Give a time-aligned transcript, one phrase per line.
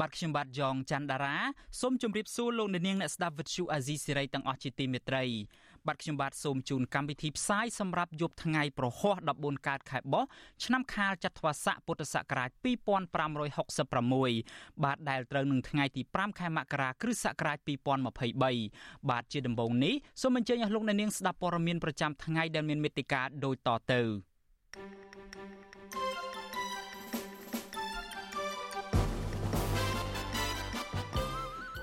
[0.00, 1.36] បាទខ្ញុំបាទយ៉ងច័ន្ទដារា
[1.80, 5.24] សូមជម្រាបសួរលោកអ្នកនាងអ្នកស្ដាប់វិទ្យុអាស៊ីសេរីទាំងអស់ជាទីមេត្រី
[5.86, 10.24] បាទខ្ញុំបាទសូមជូនកម្មវិធីផ្សាយសម្រាប់យប់ថ្ងៃប្រហោះ14កើតខែបោះ
[10.64, 12.50] ឆ្នាំខាលចត្វាស័កពុទ្ធសករាជ
[13.66, 17.58] 2566បាទដែលត្រូវនឹងថ្ងៃទី5ខែមករាគ្រិស្តសករាជ
[18.34, 24.00] 2023បាទជាដំបូងនេះសូមអញ្ជើញអស់លោកអ្នកនាងស្ដាប់ព័ត៌មានប្រចាំថ្ងៃដែលមានមេត្តាដូចតទៅ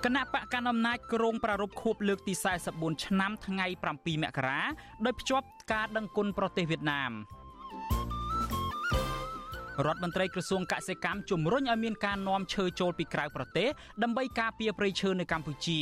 [0.06, 2.34] គណៈបកកណ្ដាលអំណាចក្រុងប្រារព្ធខួបលើកទី
[2.70, 4.62] 44ឆ្នាំថ្ងៃ7មករា
[5.06, 7.12] ដោយភ្ជាប់ការដឹងគុណប្រទេសវៀតណាម
[9.86, 13.70] រដ្ឋមន្ត្រីក្រសួងកសិកម្មជំរុញឲ្យមានការនាំឈើចូលពីក្រៅប្រទេស
[14.04, 15.80] ដើម្បីការពារព្រៃឈើនៅកម្ពុជា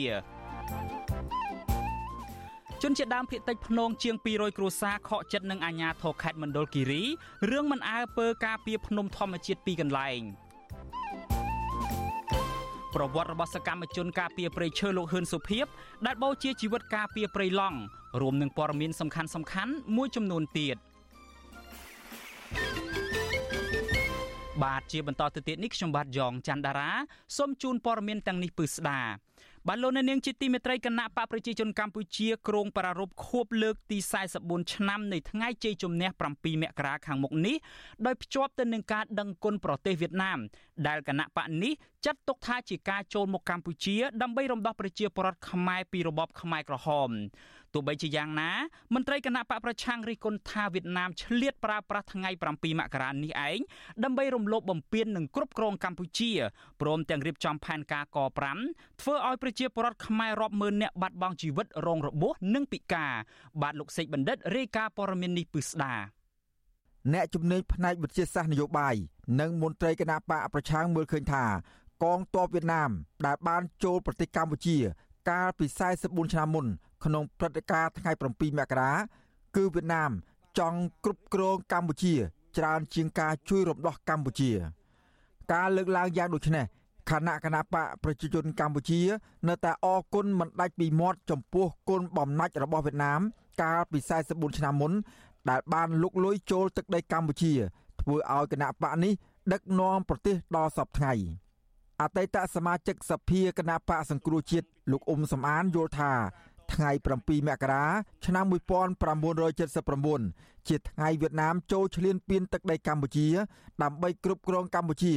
[2.81, 7.03] ជនជាដើមភៀតតិចភ្នងជាង200គ្រួសារខកចិត្តនឹងអាញាធរខេត្តមណ្ឌលគិរី
[7.51, 10.21] រឿងមិនអើពើការពារភ្នំធម្មជាតិពីរកន្លែង។
[12.95, 15.65] ប្រវត្តិរបស់សកម្មជនការពារព្រៃឈើលោកហ៊ឿនសុភីប
[16.05, 17.77] ដែលបូជាជីវិតការពារព្រៃឡង់
[18.21, 20.77] រួមនឹងព័ត៌មានសំខាន់សំខាន់មួយចំនួនទៀត
[24.63, 26.89] បាទជាបន្តទៅទៀតនេះខ្ញុំបាទយ៉ងច័ន្ទដារា
[27.37, 28.99] សូមជូនព័ត៌មានទាំងនេះពឺស្ដា
[29.71, 33.97] បាទលោកអ្នកនាងជាទីមេត្រីគណៈបកប្រជាជនកម្ពុជាក្រុងប្រារព្ធខួបលើកទី
[34.35, 37.55] 44ឆ្នាំនៃថ្ងៃជ័យជំនះ7មករាខាងមុខនេះ
[38.05, 40.39] ដោយភ្ជាប់ទៅនឹងការដឹងគុណប្រទេសវៀតណាម
[40.87, 41.73] ដែលគណៈបកនេះ
[42.05, 47.09] ចាត់ទុកថាជាការចូលមកកម្ពុជាដើម្បីរំដោះប្រជាពលរដ្ឋខ្មែរពីរបបខ្មែរក្រហម
[47.73, 48.51] ទោះបីជាយ៉ាងណា
[48.93, 53.59] មន្ត្រីគណៈបកប្រឆាំងរិះគន់ថាវៀតណាមឆ្លៀតប្រើប្រាស់ថ្ងៃ7មករានេះឯង
[54.03, 56.31] ដើម្បីរំលោភបំពាននិងគ្រប់គ្រងកម្ពុជា
[56.81, 58.17] ព្រមទាំងរៀបចំផែនការក
[58.59, 63.13] 5ធ្វើឲ្យប្រជាពលរដ្ឋខ្មែររាប់ម៉ឺននាក់បាត់បង់ជីវិតរងរបួសនិងពិការ
[63.61, 65.93] បាទលោកសេកបណ្ឌិតរាយការណ៍ព័ត៌មាននេះពឹស្ដា
[67.13, 68.95] អ្នកជំនាញផ្នែកវិទ្យាសាស្ត្រនយោបាយ
[69.39, 71.43] និងមន្ត្រីគណៈបកប្រឆាំងមើលឃើញថា
[72.03, 72.91] កងទ័ពវៀតណាម
[73.25, 74.77] ដែលបានចូលប្រទេសកម្ពុជា
[75.29, 75.65] កាលពី
[75.99, 76.65] 44ឆ្នាំមុន
[77.03, 78.91] ក្នុងព្រឹត្តិការណ៍ថ្ងៃ7មករា
[79.55, 80.11] គឺវៀតណាម
[80.59, 82.13] ចង់គ្រប់គ្រងកម្ពុជា
[82.57, 84.51] ច្រើនជាងការជួយរំដោះកម្ពុជា
[85.53, 86.65] ការលើកឡើងយ៉ាងដូចនេះ
[87.09, 89.01] គណៈគណៈបកប្រជាជនកម្ពុជា
[89.47, 93.21] នៅតែអគុណមិនដាច់ពីមាត់ចំពោះគុណបំណាច់របស់វៀតណាម
[93.61, 93.99] កាលពី
[94.29, 94.93] 44ឆ្នាំមុន
[95.49, 97.53] ដែលបានលុកលុយចូលទឹកដីកម្ពុជា
[98.01, 99.13] ធ្វើឲ្យគណៈបកនេះ
[99.53, 101.13] ដឹកនាំប្រទេសដល់សពថ្ងៃ
[102.01, 106.11] អតីតសមាជិកសភាគណៈបកសង្គ្រោះជាតិលោកអ៊ុំសំអានយល់ថា
[106.73, 107.85] ថ្ងៃ7មករា
[108.25, 113.27] ឆ្នាំ1979ជាថ្ងៃវៀតណាមចូលឈ្លានពានទឹកដីកម្ពុជា
[113.83, 115.13] ដើម្បីគ្រប់គ្រងកម្ពុជា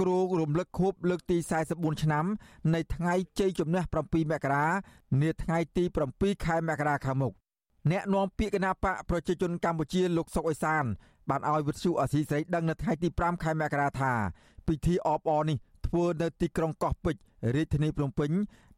[0.00, 1.36] គ្រោងរំលឹកខួបលើកទី
[1.70, 2.24] 44ឆ្នាំ
[2.74, 4.66] នៃថ្ងៃជ័យជំនះ7មករា
[5.22, 5.84] នាថ្ងៃទី
[6.14, 7.32] 7ខែមករាខាងមុខ
[7.90, 10.84] អ្នកនាំពាក្យគណៈបកប្រជាជនកម្ពុជាលោកសុកអេសាន
[11.28, 14.12] បានឲ្យវិទ្យុអសីស្រីដឹងនៅថ្ងៃទី5ខែមករាថា
[14.66, 15.56] ពិធីអបអរនេះ
[15.86, 17.20] ធ្វើនៅទីក្រុងកោះពេជ្រ
[17.54, 18.30] រាជធានីភ្នំពេញ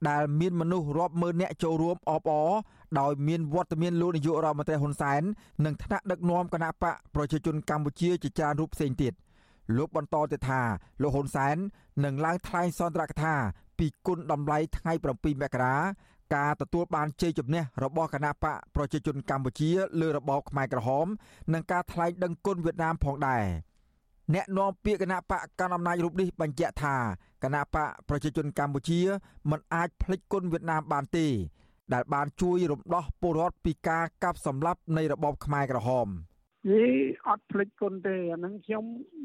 [0.08, 2.50] ដែលមានមនុស្សរាប់ម៉ឺននាក់ចូលរួមអបអរ
[3.00, 5.22] ដោយមានវត្តមានលោកនាយករដ្ឋមន្ត្រីហ៊ុនសែន
[5.64, 9.12] និងថ្នាក់ដឹកនាំគណៈបកប្រជាជនកម្ពុជាជាច្រើនរូបផ្សេងទៀត
[9.76, 10.60] លោកបន្តទៀតថា
[11.02, 11.56] លោកហ៊ុនសែន
[12.04, 13.34] នឹងឡើងថ្លែងសន្ទរកថា
[13.78, 15.76] ពីគុណតម្លៃថ្ងៃ7មករា
[16.34, 19.70] ការទទួលបានជ័យជំនះរបស់គណៈបកប្រជាជនកម្ពុជា
[20.00, 21.06] លើរបបខ្មែរក្រហម
[21.52, 23.44] និងការថ្លែងដឹងគុណវៀតណាមផងដែរ
[24.34, 26.96] អ្នកនាំពាក្យគណៈបកកណ្ដាលអំណាចរូបនេះបញ្ជាក់ថា
[27.42, 29.00] គណៈបកប្រជាជនកម្ពុជា
[29.50, 31.26] មិនអាចភ្លេចគុណវៀតណាមបានទេ
[31.94, 36.08] ដែលបានជួយរំដោះពលរដ្ឋពីការកាប់សម្លាប់នៃរបបខ្មែរក្រហម។
[36.70, 36.84] យី
[37.28, 38.84] អត់ភ្លេចគុណទេអាហ្នឹងខ្ញុំ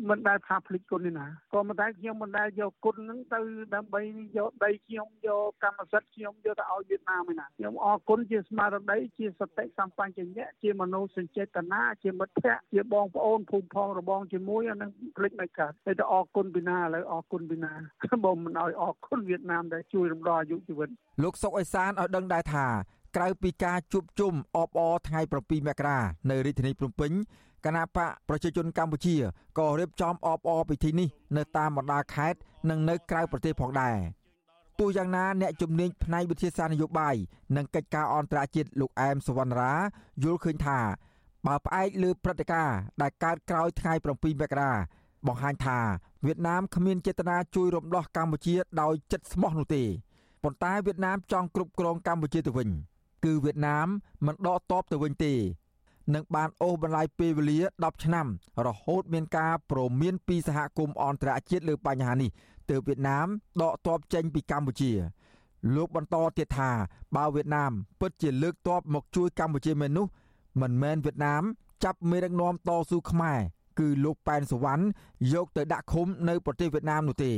[0.09, 3.39] មិនដែលថាភ្លេចគុណទេណាក៏ប៉ុន្តែខ្ញុំមិនដែលយកគុណហ្នឹងទៅ
[3.75, 4.01] ដើម្បី
[4.37, 17.73] យកដីខ្ញុំយកកម្មសិទ្ធិខ្ញុំយកទៅឲ្យវៀតណាមទេណាខ្ញុំអរគុណជាស្មារតីជាសតិសម្បញ្ញៈជាមនោសញ្ចេតនាជាមិត្តភ័ក្តិជាបងប្អូនភូមិផងរបងជាមួយអាហ្នឹងភ្លេចមិនកើតតែទៅអរគុណពីណាឥឡូវអរគុណពីណា
[18.25, 20.89] បើមិនឲ្យអរគុណវៀតណាមដែលជួយរំដោះអាយុជីវិត
[21.23, 22.67] លោកសុកអេសានឲ្យដឹងដែរថា
[23.15, 25.99] ក្រៅពីការជួបជុំអបអរថ្ងៃ7មករា
[26.29, 27.11] នៅរាជធានីភ្នំពេញ
[27.65, 29.15] គណៈបកប្រជាជនកម្ពុជា
[29.59, 32.39] ក៏រៀបចំអបអរពិធីនេះនៅតាមបណ្ដាខេត្ត
[32.69, 33.97] និងនៅក្រៅប្រទេសផងដែរ
[34.79, 37.15] ទោះយ៉ាងណាអ្នកជំនាញផ្នែកវិទ្យាសាស្ត្រនយោបាយ
[37.55, 39.73] និងកិច្ចការអន្តរជាតិលោកអែមសវណ្ណរា
[40.23, 40.79] យល់ឃើញថា
[41.45, 44.71] បើផ្អែកលើព្រឹត្តិការណ៍ដែលកើតក្រោយថ្ងៃ7មករា
[45.27, 45.79] បង្ហាញថា
[46.25, 49.83] វៀតណាមគ្មានចេតនាជួយរំដោះកម្ពុជាដោយចិត្តស្មោះនោះទេ
[50.43, 52.69] ប៉ុន្តែវៀតណាមចង់គ្រប់គ្រងកម្ពុជាទៅវិញ។
[53.23, 53.87] គឺវៀតណាម
[54.25, 55.33] មិនដកតបទៅវិញទេ
[56.13, 58.27] នឹងបានអូសបន្លាយពេលវេលា10ឆ្នាំ
[58.65, 62.29] រហូតមានការព្រមានពីសហគមន៍អន្តរជាតិលើបញ្ហានេះ
[62.69, 63.27] ទើបវៀតណាម
[63.61, 64.91] ដកទ័ពចេញពីកម្ពុជា
[65.75, 66.71] លោកបន្តទៀតថា
[67.15, 70.07] បើវៀតណាម ពិតជាលើកទ័ពមកជួយកម្ពុជាមែននោះ
[70.61, 71.43] មិនមែនវៀតណាម
[71.83, 73.39] ចាប់មេដឹកនាំតស៊ូខ្មែរ
[73.79, 74.83] គឺលោកប៉ែនសវណ្ណ
[75.33, 77.33] យកទៅដាក់ឃុំនៅប្រទេសវៀតណាមនោះទេ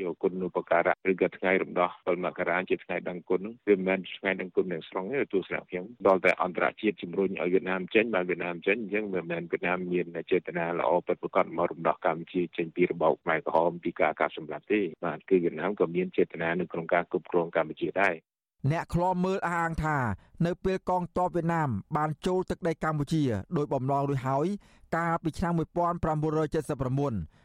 [0.00, 18.14] យកគុណឧបការៈឬក៏ថ្ងៃរំដោះ7មករាជាថ្ងៃដឹងគុណវាមិនមែនថ្ងៃដឹងគុណទាំងស្រុងទេទស្សនៈខ្ញុំដល់តែអន្តរជាតិជំរុញឲ្យវៀតណាមចេញបានវៀតណាមចេញអញ្ចឹងមិនមែនវៀតណាមមានចេតនាល្អពិតប្រាកដមករំដោះកម្ពុជាចេញពីរបបខ្មែរក្រហមពីការកាប់សម្លាប់ទេបាទគឺវៀតណាមក៏មានចេតនានៅក្នុងការគ្រប់គ្រងកម្ពុជាដែរ
[18.72, 19.98] អ្នកខ្លោមមើលអះអាងថា
[20.46, 23.22] នៅពេលកងទ័ពវៀតណាមបានចូលទឹកដីកម្ពុជា
[23.56, 24.46] ដោយបំឡងរួចហើយ
[24.96, 27.35] កាលពីឆ្នាំ1979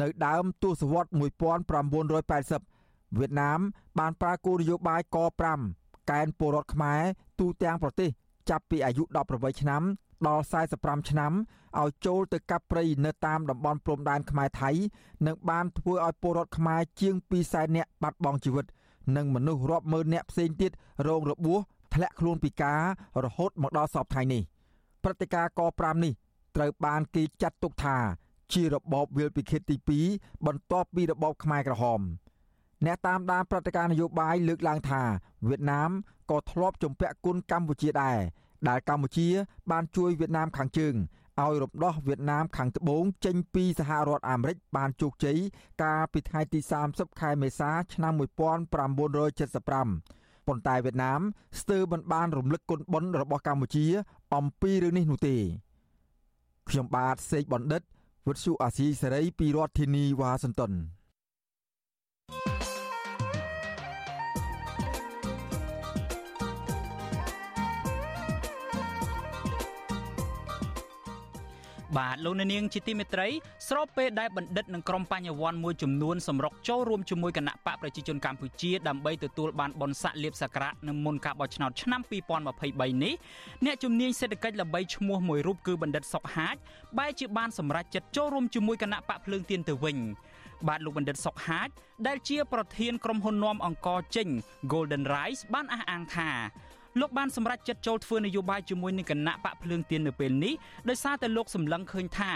[0.00, 3.60] នៅដើមទសវត្ស1980វៀតណាម
[3.98, 5.16] បានប្រើគោលនយោបាយក
[5.62, 7.00] 5កែនពលរដ្ឋខ្មែរ
[7.40, 8.10] ទូទាំងប្រទេស
[8.50, 9.02] ចាប់ពីអាយុ
[9.32, 9.82] 18ឆ្នាំ
[10.26, 10.42] ដល់
[10.76, 11.32] 45ឆ្នាំ
[11.80, 14.70] ឲ្យចូលទៅកាប់ព្រៃនៅតាមតំបន់ព្រំដែនខ្មែរថៃ
[15.26, 18.66] និងបានធ្វើឲ្យពលរដ្ឋខ្មែរជាង200,000នាក់បាត់បង់ជីវិត
[19.16, 20.72] និងមនុស្សរាប់ម៉ឺននាក់ផ្សេងទៀត
[21.06, 21.58] រងរបួស
[21.94, 22.80] ធ្លាក់ខ្លួនពិការ
[23.24, 24.42] រហូតមកដល់សពថ្ងៃនេះ
[25.02, 26.12] ព្រឹត្តិការណ៍ក5នេះ
[26.56, 27.96] ត្រូវបានគេចាត់ទុកថា
[28.54, 29.76] ជារបបវិលពិឃាតទី
[30.10, 32.00] 2បន្ទាប់ពីរបបខ្មែរក្រហម
[32.86, 35.02] អ្នកតាមដានព្រឹត្តិការណ៍នយោបាយលើកឡើងថា
[35.48, 35.90] វៀតណាម
[36.30, 38.18] ក៏ធ្លាប់ជំពាក់គុណកម្ពុជាដែរ
[38.68, 39.28] ដែលកម្ពុជា
[39.70, 40.94] បានជួយវៀតណាមខាងជើង
[41.40, 45.38] ឲ្យរំដោះវៀតណាមខាងត្បូងចេញពីសហរដ្ឋអាមេរិកបានជោគជ័យ
[45.82, 46.60] កាលពីថ្ងៃទី
[46.90, 48.72] 30ខែមេសាឆ្នាំ1975
[50.46, 51.20] ប៉ុន្តែវៀតណាម
[51.60, 53.86] ស្ទើរមិនបានរំលឹកគុណបុណ្យរបស់កម្ពុជា
[54.34, 55.36] អំពីរឿងនេះនោះទេ
[56.68, 57.82] ខ្ញុំបាទសេកបណ្ឌិត
[58.28, 60.72] វិទ្យុអាស៊ីសេរីពីរដ្ឋធានីវ៉ាស៊ីនតោន
[71.98, 73.28] បាទលោកនាងជាទីមេត្រី
[73.68, 82.00] ស្របពេលដែលបណ្ឌិតនិងក្រុមបញ្ញវន្តមួយចំនួនសម្រុកចូលរួមជាមួយគណៈបកប្រជាជនកម្ពុជាដើម្បីទទួលបានបនស័កលៀបសក្ការៈនៅមុនការបោះឆ្នោតឆ្នាំ
[82.52, 83.14] 2023នេះ
[83.64, 86.56] អ្នកជំនាញសេដ្ឋកិច្ចល្បីឈ្មោះមួយរូបគឺបណ្ឌិតសុកហាជ
[86.98, 89.98] បែរជាបានសម្រេចចិត្តចូលរួមជាមួយគណៈបកភ្លើងទៀនទៅវិញ
[90.68, 91.68] បាទលោកបណ្ឌិតសុកហាជ
[92.06, 94.28] ដែលជាប្រធានក្រុមហ៊ុននាំអង្គចេញ
[94.72, 96.30] Golden Rice បានអះអាងថា
[97.00, 100.54] លោកបានសម្រេចចិត្តចូលធ្វើនយោបាយជាមួយនឹងគណៈបកភ្លើងទៀននៅពេលនេះ
[100.88, 102.32] ដោយសារតែលោកសម្លឹងឃើញថា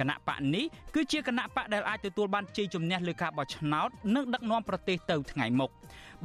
[0.00, 0.64] គណៈបកនេះ
[0.94, 5.70] គឺជាគណៈបកដែលអាចទទួលបានជ័យជំនះលើការបោះឆ្នោតនិងដឹកនាំប្រទេសទៅថ្ងៃមុខ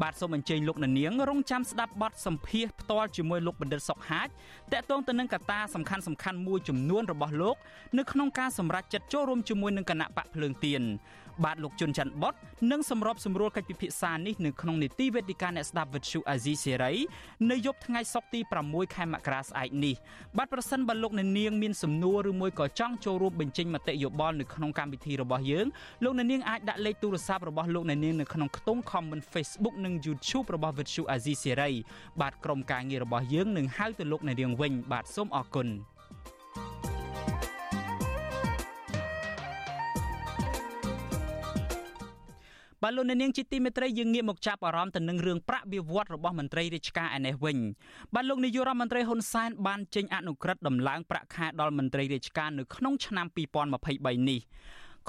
[0.01, 4.27] បាទសូមអញ្ជើញលោកនាងរងចាំស្ដាប់បទសម្ភាសផ្ទាល់ជាមួយលោកបណ្ឌិតសុកហាជ
[4.73, 7.55] តាក់ទងទៅនឹងកត្តាសំខាន់សំខាន់មួយចំនួនរបស់លោក
[7.97, 10.83] នៅក្នុងការសម្រេចចិត្តចូលរួមជាមួយនឹងគណៈបកភ្លើងទៀន
[11.43, 12.33] បាទលោកជុនច័ន្ទបុត
[12.71, 16.93] នឹងសម្របសម្រួលកិច្ចពិភាក្សានេះនៅក្នុងនីតិវេទិកាអ្នកស្ដាប់វិទ្យុអាស៊ីសេរី
[17.51, 19.95] នៅយប់ថ្ងៃសុក្រទី6ខែមករាស្អែកនេះ
[20.37, 25.65] បាទប្រសិនបើលោកអ្នកនាងមានសំណួរឬមួយក៏ចង់ចូលរួមបញ្ចេញមតិយោបល់នៅក្នុងកម្មវិធីរបស់យើង
[26.03, 31.71] លោកអ្នកនាងអាចដាក់លេខទូរស័ព្ទរបស់លោកអ្នកនាងនៅក្នុងខ្ទង់ comment Facebook និង YouTube របស់វិទ្យុអាស៊ីសេរី
[32.21, 35.67] បាទក្រុមការងាររបស់យើងនឹងហៅទៅលោកអ្នកនាងវិញ បាទសូមអរគុណ
[42.87, 47.57] បាទលោកអ្នកនាងជាទីមេត្រីយើងងាកមកចាប់អារម្មណ៍ទៅនឹងរឿងប្រាក់បៀវត្សរបស់មន្ត្រីរាជការឯនេះវិញ
[48.13, 53.27] បាទលោកនាយករដ្ឋមន្ត្រីហ៊ុនសែនបានចេញអនុក្រឹត្យដំឡើងប្រាក់ខែដល់មន្ត្រីរាជការនៅក្នុងឆ្នាំ
[53.77, 54.41] 2023នេះ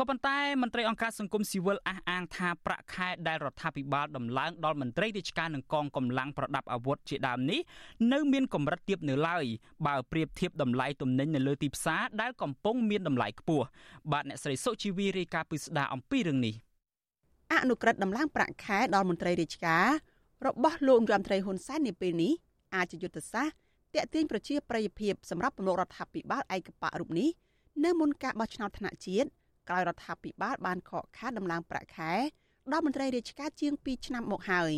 [0.01, 7.61] ក៏ប៉ុន្តែមន្ត្រីអង្គការសង្គមស៊ីវិលអះអាងថាប្រាក់ខែដែលរដ្ឋាភិបាលដំឡើងដល់មន្ត្រីរាជការនិងកងកម្លាំងប្រដាប់អាវុធជាដើមនេះ
[8.13, 9.45] នៅមានកម្រិតទាបនៅឡើយ
[9.87, 13.67] បើប្រៀបធៀបតម្លៃទំនិញនៅលើទីផ្សារដែលកំពុងមានតម្លៃខ្ពស់
[14.13, 16.55] បាទអ្នកស្រីសុជីវីរាយការណ៍ពីស្ដារអំពីរឿងនេះ
[17.53, 19.87] អនុក្រឹត្យដំឡើងប្រាក់ខែដល់មន្ត្រីរាជការ
[20.47, 22.33] របស់លោករដ្ឋមន្ត្រីហ៊ុនសែននាពេលនេះ
[22.75, 23.57] អាចជាយុទ្ធសាស្ត្រ
[23.95, 27.29] តាក់ទាញប្រជាប្រិយភាពសម្រាប់ពលរដ្ឋាភិបាលឯកបៈរូបនេះ
[27.85, 29.29] នៅមុនការបោះឆ្នោតថ្នាក់ជាតិ
[29.69, 32.13] ក្រោយរដ្ឋាភិបាលបានខកខានដំឡើងប្រាក់ខែ
[32.73, 34.73] ដល់មន្ត្រីរាជការជាង2ឆ្នាំមកហើយ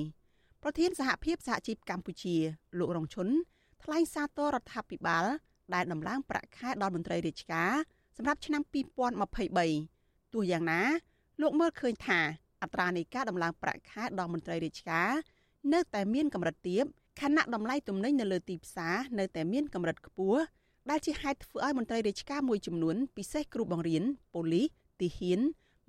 [0.62, 2.36] ប្រធានសហភាពសហជីពកម្ពុជា
[2.78, 3.28] លោករងឈុន
[3.82, 5.24] ថ្លែងសារទររដ្ឋាភិបាល
[5.74, 7.72] ដែលដំឡើងប្រាក់ខែដល់មន្ត្រីរាជការ
[8.16, 8.62] សម្រាប់ឆ្នាំ
[9.28, 10.82] 2023ទោះយ៉ាងណា
[11.40, 12.20] លោកមើលឃើញថា
[12.62, 15.10] អត្រានៃការដំឡើងប្រាក់ខែដល់មន្ត្រីរាជការ
[15.72, 16.84] នៅតែមានកម្រិតទាប
[17.20, 20.40] ខណៈតម្លៃទំនិញនៅលើទីផ្សារនៅតែមានកម្រិតខ្ពស់
[20.90, 24.04] ដែលជាហេតុធ្វើឲ្យមន្ត្រីរាជការមួយចំនួនពិសេសគ្រូបង្រៀន
[24.34, 24.66] ប៉ូលីស
[25.00, 25.40] ទីហ៊ាន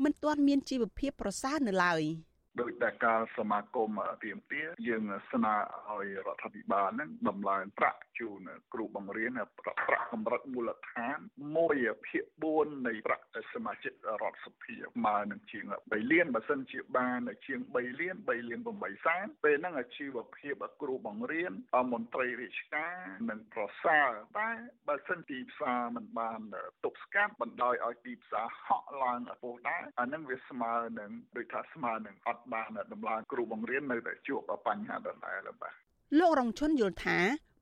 [0.04, 2.02] មិនទាន់មានជីវភាពប្រសើរនៅឡើយ។
[2.62, 3.90] ដោយតែការសមាគម
[4.24, 5.56] ទៀមទាយើងស្នើ
[5.90, 8.42] ឲ្យរដ្ឋាភិបាលនឹងដំឡើងប្រាក់ជូន
[8.74, 9.80] គ្រូបង្រៀនប្រាក់
[10.12, 11.18] កម្រិតមូលដ្ឋាន
[11.64, 12.24] 1ភាគ
[12.56, 14.76] 4នៃប្រាក់សមាជិករដ្ឋសភា
[15.06, 21.52] មកនឹងជាង3លានបើសិនជាបានជាង3លាន3លាន8សែនពេលហ្នឹងអាជីវភាពគ្រូបង្រៀន
[21.94, 22.96] មន្ត្រីរាជការ
[23.30, 24.50] នឹងប្រសើរតែ
[24.88, 26.40] បើសិនទីផ្សារមិនបាន
[26.84, 35.74] ទប់ស្កាត់បណ្ដោយឲ្យទីផ្សារហក់ឡើងខ្ពស់ដែរអានឹងវាស្មើនឹងដូចថាស្មើនឹងអត់បានដំឡើងគ្រូបង្រៀននៅតែជួបបញ្ហាដដែលបាទ
[36.20, 37.20] លោករងឈុនយល់ថា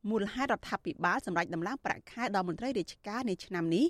[0.10, 3.86] មូលហេតុរដ្ឋាភិបាលសម្រាប់ដំឡើងប្រាក់ខែដល់មន្ត្រីរាជការនៃឆ្នាំនេះ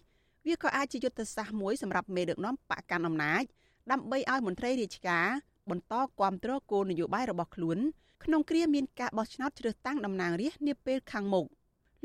[0.47, 3.43] វាក៏អាចជាយុទ្ធសាស្ត្រមួយសម្រាប់មេដឹកនាំបកកាន់អំណាច
[3.91, 5.27] ដើម្បីឲ្យមន្ត្រីរាជការ
[5.69, 7.77] បន្តគាំទ្រគោលនយោបាយរបស់ខ្លួន
[8.23, 11.45] ក្នុងគ្រាមានការបោះឆ្នោតជ្រើសតាំងតំណាងរាស្ត្រនាពេលខាងមុខ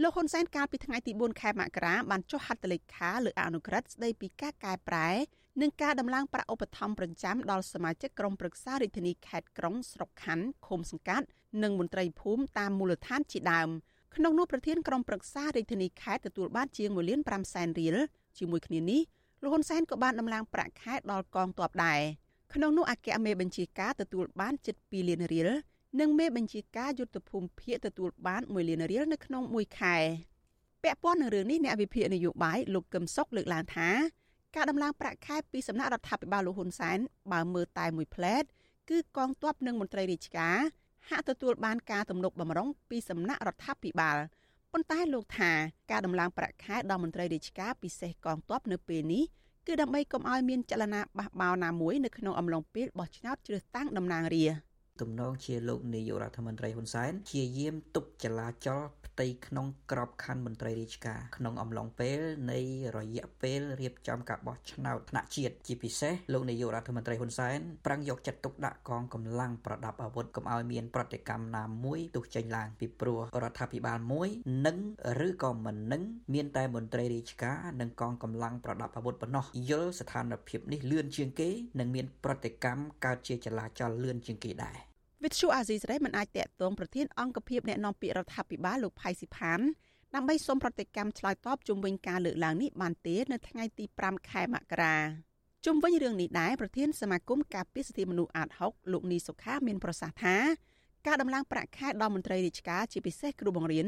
[0.03, 5.11] លោកហ៊ុនសែនកាលពីថ្ងៃទី4ខែមករាបានចុះហត្ថលេខាលើអនុក្រឹត្យស្ដីពីការកែប្រែ
[5.61, 11.27] និងការដំឡើងប្រាក់ឧបត្ថម្ភប្រចាំដល់សមាជិកក្រុមប្រឹក្សារាជធានីខេត្តក្រុងស្រុកខណ្ឌឃុំសង្កាត់
[11.63, 13.69] និងមន្ត្រីភូមិតាមមូលដ្ឋានជាដើម
[14.17, 17.97] ក្នុងនោះប្រធានក្រុមប្រឹក្សារាជធានីខេត្តទទួលបានជាង1លាន5សែនរៀល
[18.39, 19.01] ជាមួយគ្នានេះ
[19.43, 22.01] លោកហ៊ុនសែនក៏បានដំឡើងប្រាក់ខែដល់កងទ័ពដែរ
[22.55, 25.51] ក្នុងនោះអគ្គមេបញ្ជាការទទួលបានជិត2លានរៀល
[26.01, 29.97] និងមេបញ្ជាការយុទ្ធភូមិភាគទទួលបាន1លានរៀលនៅក្នុងមួយខែ
[30.83, 33.89] ពាក់ព័ន្ធនឹងរឿងនេះអ្នកវិភាគនយោបាយលោកកឹមសុខលើកឡើងថា
[34.57, 36.99] ការដំឡើងប្រាក់ខែពីសំណាក់រដ្ឋាភិបាលលោកហ៊ុនសែន
[37.33, 38.45] បើមើលតែមួយផ្លែត
[38.91, 40.59] គឺកងទ័ពនិងមន្ត្រីរាជការ
[41.11, 44.17] ហាក់ទទួលបានការទំនុកបំរុងពីសំណាក់រដ្ឋាភិបាល
[44.73, 45.53] ប៉ុន្តែលោកថា
[45.91, 49.25] ការដំឡើងប្រាក់ខែដល់មន្ត្រីរាជការពិសេសកងទ័ពនៅពេលនេះ
[49.67, 62.21] គឺដើម្បីកុំឲ្យមានចលនាបះបោរណាមួយនៅក្នុងអំឡុងពេលបោះឆ្នោតជ្រើសតាំងតំណាងរាស្ត្រ ទំនងជាលោកនាយករដ្ឋមន្ត្រីហ៊ុនសែនជាយាមទប់ចលាចលផ្ទៃក្នុងក្របខ័ណ្ឌមន្ត្រីរាជការក្នុងអំឡុងពេល
[62.53, 62.61] នៃ
[62.97, 74.29] រយៈពេលរៀបចំការបោះឆ្នោតថ្នាក់ជាតិជាពិសេសលោកនាយករដ្ឋមន្ត្រីហ៊ុនសែនប្រាំងយកចិត្តទុកដាក់កងកម្លាំងប្រដាប់អាវុធកុំឲ្យមានប្រតិកម្មណាមួយទុះចេញឡើងពីព្រោះរដ្ឋាភិបាលមួយ
[74.67, 74.77] នឹង
[75.27, 76.03] ឬក៏មិននឹង
[76.35, 84.92] មានតែមន្ត្រីរាជការនិងកងកម្លាំងប្រដាប់អាវុធប៉ុណ្ណោះយល់ស្ថានភាពនេះលឿនជាងគេនិងមានប្រតិកម្មកើតជាចលាចលលឿនជាងគេដែរ
[85.25, 89.61] វិទ្យុអាស៊ីសេរីមិនអាចតាក់ទងប្រធានអង្គភិបអ្នកនាំពាក្យរដ្ឋាភិបាលលោកផៃស៊ីផាន
[90.15, 94.97] ដើម្បីសូមប្រតិកម្មឆ្លើយតបជុំវិញការលើកឡើងនេះបានទេនៅថ្ងៃទី5ខែមករា
[95.65, 100.37] ជុំវិញរឿងនេះដែរប្រធានសមាគមការពារសិទ្ធិមនុស្សអាត6លោកនីសុខាមានប្រសាសន៍ថា
[101.07, 103.87] ការដំឡើងប្រាក់ខែដល់មន្ត្រីរាជការជាពិសេសគ្រូបង្រៀន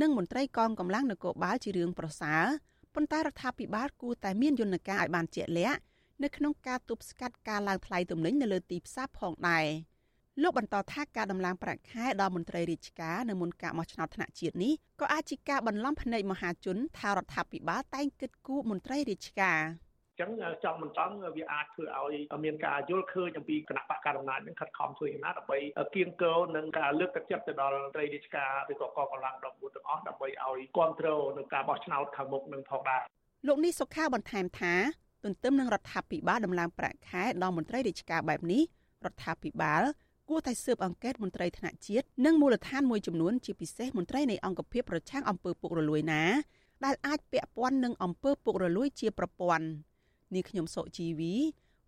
[0.00, 2.44] និងមន្ត្រីកងកម្លាំងនគរបាលជារឿងប្រសើរ
[2.94, 5.80] ប៉ុន្តែរដ្ឋាភិបាលគួរតែមានយន្តការឲ្យបានជាក់លាក់
[6.22, 9.66] នៅក្នុងការទប់ស្កាត់ការឡើងថ្លៃទំនិញនៅលើទីផ្សារផងដែរ។
[10.42, 19.60] លោកបន្តថាការដំឡើងប្រាក់ខែដល់មន្ត្រីរាជការនៅមុនការបោះឆ្នោតថ្នាក់ជាតិនេះក៏អាចជាការបន្លំភ្នែកមហាជនថារដ្ឋាភិបាលតែងគិតគូរមន្ត្រីរាជការ
[20.20, 20.30] ចឹង
[20.64, 22.14] ចង់មិនចង់វាអាចធ្វើឲ្យ
[22.44, 25.58] មានការយល់ឃើញអំពីគណៈបកកណ្ដាលអំណាចនឹងខិតខំធ្វើយ៉ាងណាដើម្បី
[25.94, 33.02] គៀងគរនឹងការលើកទឹកចិត្តទៅដល់ត្រីរាជការឬក៏កងកម្លាំងដប់មួយទាំងអស់ដើម្បីឲ្យគ្រប់គ្រងនឹងការបោះឆ្នោតខាងមុខនឹងផងដែរ
[33.46, 34.74] លោកនេះសុខាបន្ថែមថា
[35.24, 38.62] ទន្ទឹមនឹងរដ្ឋាភិបាលដំឡើងប្រាក់ខែដល់មន្ត្រីរាជការបែបនេះ
[39.04, 39.82] រដ្ឋាភិបាល
[40.28, 46.22] គួរតែស៊ើបអង្កេតមន្ត្រីថ្នាក់ជាតិនិងមូលដ្ឋានមួយចំនួនជាពិសេសមន្ត្រីនៃអង្គភាពប្រឆាំងអំពើពុករលួយណា
[46.84, 49.66] ដែលអាចពាក់ព័ន្ធនឹងអំពើពុករលួយជាប្រព័ន្ធ
[50.34, 51.34] នេះខ្ញុំសុជីវី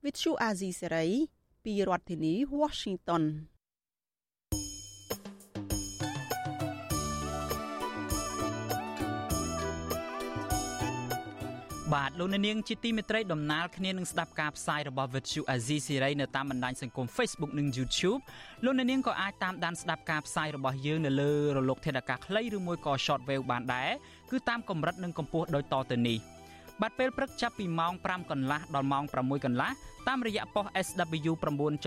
[0.02, 1.11] With Chu Azizi Serai
[1.64, 3.23] ពីរដ្ឋធានី Washington
[11.88, 18.21] បបាទលោកនាងជាទីមេត្រីដំណើរគ្នានឹងស្ដាប់ការផ្សាយរបស់ Vuthu Azizi Siri នៅតាមបណ្ដាញសង្គម Facebook និង YouTube
[18.64, 23.90] លោកនាងក៏អាចតាមដានស្ដាប់ការផ្សាយរបស់យើងនៅលើរលកធាតុអាកាសខ្លីឬមួយក៏ Shortwave បានដែរ
[24.30, 26.18] គឺតាមកម្រិតនិងកម្ពស់ដូចតទៅនេះ
[26.80, 29.71] បាទពេលព្រឹកចាប់ពីម៉ោង5កន្លះដល់ម៉ោង6កន្លះ
[30.09, 31.33] តាមរយៈប៉ុស SW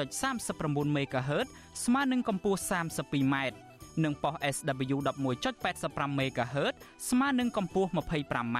[0.05, 1.47] 9.39 MHz
[1.85, 3.35] ស្មើនឹងកម្ពស់ 32m
[4.03, 4.97] និងប៉ុស SW
[5.57, 6.73] 11.85 MHz
[7.09, 8.59] ស្មើនឹងកម្ពស់ 25m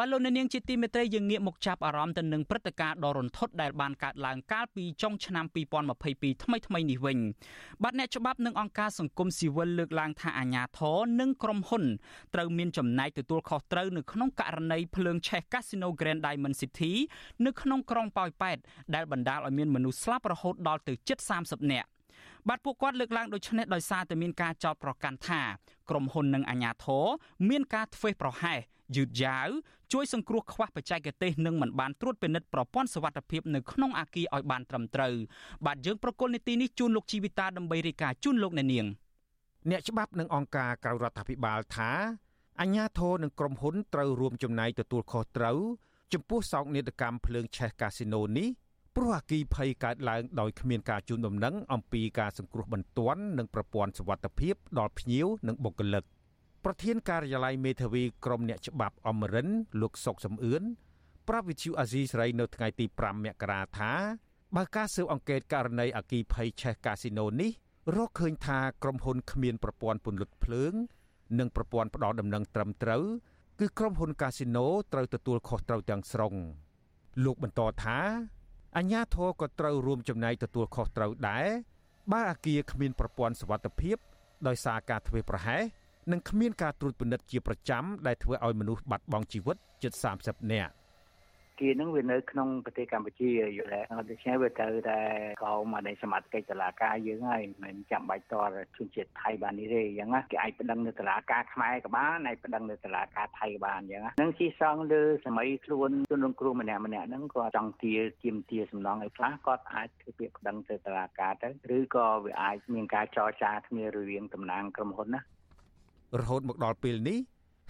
[0.00, 5.44] បាទលោកនាងជាទីមេត្រីយើងងាកមកចាប់អារម្មណ៍ទៅនឹងព្រឹត្តិការណ៍ដ៏រន្ធត់ដែលបានកើតឡើងកាលពីចុងឆ្នាំ
[5.94, 7.18] 2022ថ្មីថ្មីនេះវិញ
[7.82, 11.84] បាទអ្នកច្បាប់និងអង្គការសង្គមស៊ីវិលលើកឡើងថាអាញាធរនិងក្រុមហ៊ុន
[12.34, 16.92] ត្រូវមានចំណែកទទួលខុសត្រូវនៅក្នុងករណីភ្លើងឆេះ Casino Grand Diamond City
[17.46, 18.58] នៅក្នុងក្រុងប៉ោយប៉ែត
[18.94, 21.88] ដែលបណ្ដាលឲ្យមានមនុស្សស្លាប់រហូតដល់ទៅជិត30នាក់
[22.48, 25.40] បាទពួកគាត់លើកឡើងដូចនេះដោយសារតែមានការចោទប្រកាន់ថា
[25.90, 27.06] ក្រុមហ៊ុននិងអាជ្ញាធរ
[27.48, 28.58] មានការធ្វេសប្រហែស
[28.96, 29.48] យឺតយ៉ាវ
[29.92, 35.14] ជួយសង្គ្រោះខ្វះបច្ចេកទេសនិងមិនបានត្រួតពិនិត្យប្រព័ន្ធសុវត្ថិភាពនៅក្នុងអាគារឲ្យបានត្រឹមត្រូវ
[35.66, 38.86] បាទយើងប្រកុលនីតិនេះជូនលោកជីវិតាដើម្បីរាយការណ៍ជូនលោកអ្នកនាង
[39.70, 41.90] អ្នកច្បាប់និងអង្គការក្រៅរដ្ឋាភិបាលថា
[42.60, 45.58] អញ្ញាធរនិងក្រុមហ៊ុនត្រូវរួមចំណែកទទួលខុសត្រូវ
[46.12, 48.48] ចំពោះសោកនាដកម្មភ្លើងឆេះកាស៊ីណូនេះ
[48.98, 56.04] ព្រោះអគីភ័យកើតឡើងដោយគ្មានការជូនដំណឹងអំពីការសង្គ្រោះបន្ទាន់និងប្រព័ន្ធសុវត្ថិភាពដល់ភ្ញៀវនិងបុគ្គលិក
[56.64, 59.48] ប្រធានការិយាល័យមេធាវីក្រមអ្នកច្បាប់អមរិន
[59.80, 60.62] លោកសុកសំអឿន
[61.28, 63.92] ប្រាប់វិទ្យុអាស៊ីសេរីនៅថ្ងៃទី5មករាថា
[64.56, 67.50] បើការស៊ើបអង្កេតករណីអគីភ័យឆេះកាស៊ីណូនេះ
[67.96, 70.72] រកឃើញថាក្រុមហ៊ុនគ្មានប្រព័ន្ធពន្លត់ភ្លើង
[71.38, 73.04] និងប្រព័ន្ធផ្ដល់ដំណឹងត្រឹមត្រូវ
[73.60, 76.34] គឺក្រុមហ៊ុនកាស៊ីណូត្រូវទទួលខុសត្រូវទាំងស្រុង
[77.24, 77.98] លោកបន្តថា
[78.76, 81.46] អញ្ញាធរក៏ត្រូវរួមចំណែកទទួលខុសត្រូវដែរ
[82.12, 83.96] បើអាគារគ្មានប្រព័ន្ធសុវត្ថិភាព
[84.46, 85.62] ដោយសារការធ្វេសប្រហែស
[86.12, 90.72] និងគ្មានការត្រួតពិនិត្យជាប្រចាំដែលធ្វើឲ្យមនុស្សបាត់បង់ជីវិតជិត30នាក់
[91.60, 95.00] គានឹងវានៅក្នុងប្រទេសកម្ពុជាយល់ដែរដូច្នេះវាត្រូវតែ
[95.44, 115.20] កោមកនៃសមាជិកតុលាការយើងហើយមិនចាំបាច់តរជនជាតិថៃបាននេះទេអញ្ចឹងគេអាចប្តឹងនៅតុលាការខ្មែរក៏បានអាចប្តឹងនៅតុលាការថៃក៏បានអញ្ចឹងនឹងជាសងលើសម័យខ្លួនជនរងគ្រោះម្នាក់ម្នាក់ហ្នឹងគាត់ចង់ទាជាមទាសំណងឲ្យខ្លះគាត់អាចធ្វើពាក្យប្តឹងទៅតុលាការទៅឬក៏វាអាចមានការចរចាគ្នារវាងតំណាងក្រុមហ៊ុនណា
[116.20, 117.18] រហូតមកដល់ពេលនេះ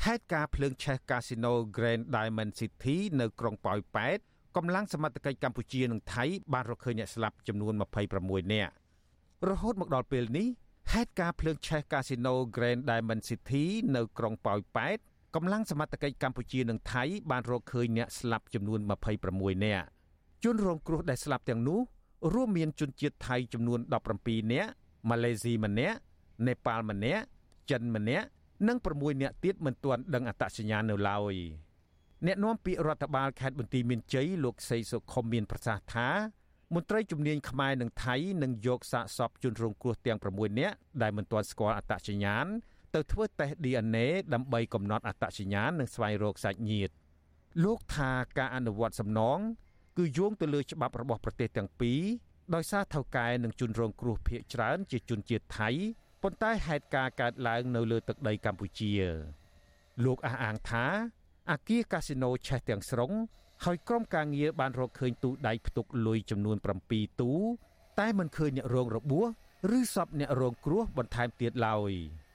[0.04, 4.18] ហេតុការភ្លើងឆេះកាស៊ីណូ Grand Diamond City នៅក្រុងប៉ោយប៉ែត
[4.56, 7.72] កម្លាំងសមត្ថកិច្ចកម្ពុជានិងថៃបានរកឃើញអ្នកស្លាប់ចំនួន
[8.12, 8.72] 26នាក់
[9.48, 10.46] រហូតមកដល់ពេលនេះ
[10.92, 13.64] ហេតុការភ្លើងឆេះកាស៊ីណូ Grand Diamond City
[13.96, 14.98] នៅក្រុងប៉ោយប៉ែត
[15.34, 18.80] កម្លាំងសមត្ថកិច្ចកម្ពុជានិងថៃបានរកឃើញអ្នកស្លាប់ចំនួន
[19.22, 19.86] 26នាក់
[20.44, 21.80] ជនរងគ្រោះដែលស្លាប់ទាំងនោះ
[22.34, 23.80] រួមមានជនជាតិថៃចំនួន
[24.16, 24.70] 17នាក់
[25.08, 25.98] ម៉ាឡេស៊ីម្នាក់
[26.46, 27.24] នេប៉ាល់ម្នាក់
[27.70, 28.26] ចិនម្នាក់
[28.66, 31.34] និង6នាក់ទៀតមិនទាន់ដឹងអត្តសញ្ញាណនៅឡើយ
[32.26, 36.08] អ្នកនាំពាក្យរដ្ឋបាលខេត្តបន្ទាយមានជ័យលោកសីសុខុមមានប្រសាសន៍ថា
[36.74, 42.46] មន្ត្រីជំនាញខ្មែរនិងថៃនឹងយកសាកសពជនរងគ្រោះទាំង6នាក់ដែលមិនទាន់ស្គាល់អត្តសញ្ញាណ
[42.94, 46.92] ទៅធ្វើតេស្ត DNA ដើម្បីកំណត់អត្តសញ្ញាណនិងស្វែងរកសាច់ញាតិ
[47.64, 49.38] លោកថាការអនុវត្តសំណង
[49.98, 52.00] គឺយោងទៅលើច្បាប់របស់ប្រទេសទាំងពីរ
[52.54, 55.70] ដោយសារថៅកែនិងជនរងគ្រោះភៀកច្រើនជាជនជាតិថៃ
[56.22, 58.92] ប៉ុន្តែហេតុការណ៍កើតឡើងនៅលើទឹកដីកម្ពុជា
[60.04, 60.84] លោកអះអាងថា
[61.50, 63.12] អាគារកាស៊ីណូឆេះទាំងស្រុង
[63.64, 66.56] ហើយក្រុមការងារបានរកឃើញទូដៃផ្ទុកលុយចំនួន
[66.88, 67.32] 7ទូ
[68.00, 69.26] តែមិនឃើញអ្នករងរបួស
[69.78, 71.92] ឬសពអ្នករងគ្រោះបន្ថែមទៀតឡើយ។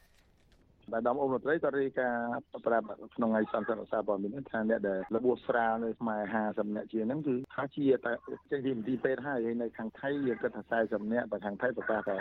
[0.92, 2.30] បាទដំអ៊ំមន្ត្រីក៏រាយការណ៍
[2.66, 8.12] ប្រាប់ក្នុងថ្ងៃសន្និសីទសារព័ត៌មានថាអ្នកដែលរបួសស្រាលនៅខ្មែរ50នាក់ជាងហ្នឹងគឺថាជាតែ
[8.52, 12.18] ចេញពីមន្ទីរពេទ្យហើយនៅខាងថៃយើងគិតថា40នាក់តែខាងថៃប្រកាសថា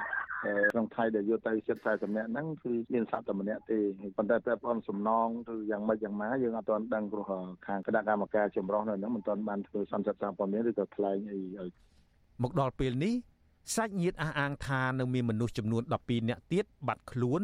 [0.72, 3.78] ក្នុងថៃដែលយកទៅជិត40នាក់ហ្នឹងគឺមានសត្វតែម្នាក់ទេ
[4.16, 7.24] ប៉ុន្តែតែប៉ុនសំណងគឺយ៉ាងម៉េចយ៉ាងម៉ាយើងអត់ទាន់ដឹងព្រោះ
[7.66, 11.70] ខាងគណៈកម្មការចម្រុះនៅហ្នឹងមិនទាន់បានធ្វើសន្និសីទសារព័ត៌មានឬក៏ថ្លែងអីឲ្យ
[12.42, 13.14] មកដល់ពេលនេះ
[13.76, 17.42] សាច់ញាតិអះអាងថានៅមានមនុស្សចំនួន12នាក់ទៀតបាត់ខ្លួន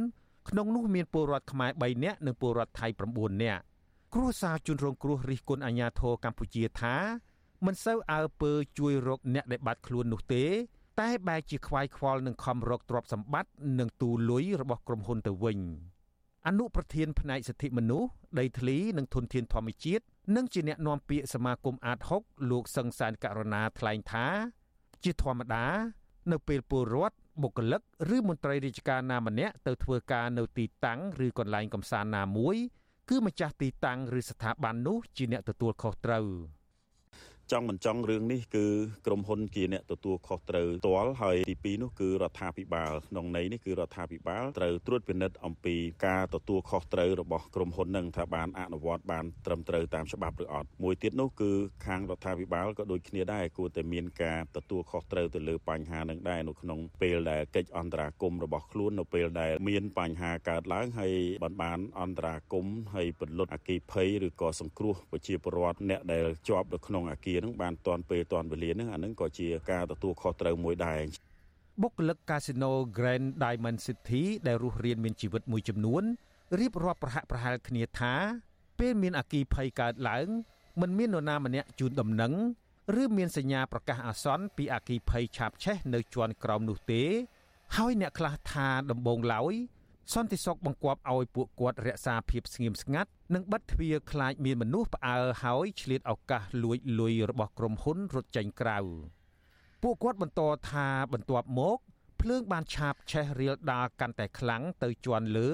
[0.48, 3.62] ក្នុងនោះមានពលរដ្ឋខ្មែរ3នាក់និងពលរដ្ឋថៃ9នាក់
[4.14, 6.94] គ្រួសារជនរងគ្រោះរិះគន់អាជ្ញាធរកម្ពុជាថា
[7.66, 10.44] មិនសូវអើពើជួយរកអ្នកដែលបាត់ខ្លួននោះទេ
[11.00, 15.58] តែបែរជាខ្វាយខ្វល់នឹងខំរកទ្រព្យសម្បត្តិនិងទូលុយរបស់ក្រុមហ៊ុនទៅវិញ
[16.46, 20.04] អនុប្រធានផ្នែកសិទ្ធិមនុស្សដីធ្លីនិងធនធានធម្មជាតិ
[20.37, 24.26] និងជាអ្នកនាំពាក្យសមាគមអាត60លោកសឹងសានករណាថ្លែងថា
[25.04, 25.66] ជាធម្មតា
[26.30, 27.83] នៅពេលពលរដ្ឋ បុគ្គលិក
[28.14, 32.57] ឬមន្ត្រីរាជការណាម្នាក់ទៅធ្វើការនៅទីតាំងឬកន្លែងកំសាន្តណាមួយ
[33.09, 36.27] គឺម្ចាស់ទីតាំងឬស្ថាប័ននោះជាអ្នកទទួលខុសត្រូវ។
[37.52, 38.66] ចង់មិនចង់រឿងនេះគឺ
[39.06, 51.50] ក្រមហ៊ុនជាអ្នកទទួលខុសត្រូវផ្ទាល់ហើយទី2នោះគឺរដ្ឋាភិបាលក្នុងន័យនេះគឺរដ្ឋាភិបាលត្រូវត្រួតពិនិត្យអំពីការទទួលខុសត្រូវរបស់ក្រមហ៊ុននឹងថាបានអនុវត្តបានត្រឹមត្រូវតាមច្បាប់ឬអត់មួយទៀតនោះគឺ
[51.87, 71.01] ខាងរដ្ឋាភិបាលក៏ដូចគ្នាដែរគួរតែមានការទទួលខុសត្រូវទៅលើបញ្ហានឹងដែរនៅក្នុងពេលដែលកិច្ចអន្តរាគមន៍របស់ខ្លួននៅពេលដែលមានបញ្ហាកើតឡើងហើយបានបានអន្តរាគមន៍ហើយពលុតអគិភ័យឬក៏សង្គ្រោះប្រជាពលរដ្ឋអ្នកដែលជាប់នៅក្នុងអគារនឹងបានតាន់ពេលតាន់វេលានឹងអានឹងក៏ជាការទទួលខុសត្រូវមួយដែរ
[71.83, 76.03] បុគ្គលិកកាស៊ីណូ Grand Diamond City ដែលរស់រានមានជីវិតមួយចំនួន
[76.59, 78.14] រៀបរាប់ប្រហាក់ប្រហែលគ្នាថា
[78.79, 80.29] ពេលមានអគីភ័យកើតឡើង
[80.81, 82.35] មិនមាននរណាម្នាក់ជូនដំណឹង
[83.03, 87.03] ឬមានសញ្ញាប្រកាសអាសន្នពីអគីភ័យឆាបឆេះនៅជាន់ក្រោមនោះទេ
[87.77, 89.55] ហើយអ្នកខ្លះថាដំបងឡើយ
[90.14, 98.79] សន្តិសុខបង្គាប់ឲ្យពួកគាត់រក្សាភាពស្ងៀមស្ងាត់និងបិទទ្វារខ្លាចមានមនុស្សផ្អើលហើយឆ្លៀតឱកាសលួចលុយរបស់ក្រុមហ៊ុនរត់ចេញក្រៅ
[99.83, 100.40] ពួកគាត់បន្ត
[100.71, 101.79] ថាបន្ទាប់មក
[102.21, 105.49] ភ្លើងបានឆាបឆេះរៀលដាល់កាន់តែខ្លាំងទៅជាន់លើ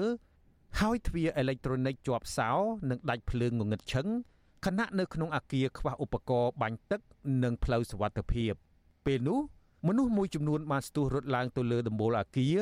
[0.79, 2.51] ហើយទ្វារអេឡិចត្រូនិកជាប់សោ
[2.89, 4.07] និងដាច់ភ្លើងងងឹតឈឹង
[4.65, 7.01] ខណៈនៅក្នុងអាគារខ្វះឧបករណ៍បាញ់ទឹក
[7.43, 8.53] និងផ្លូវសុវត្ថិភាព
[9.05, 9.39] ពេលនោះ
[9.87, 12.59] មនុស្សមួយចំនួនបានស្ទុះរត់ឡើងទៅលើដំបូលអាគារ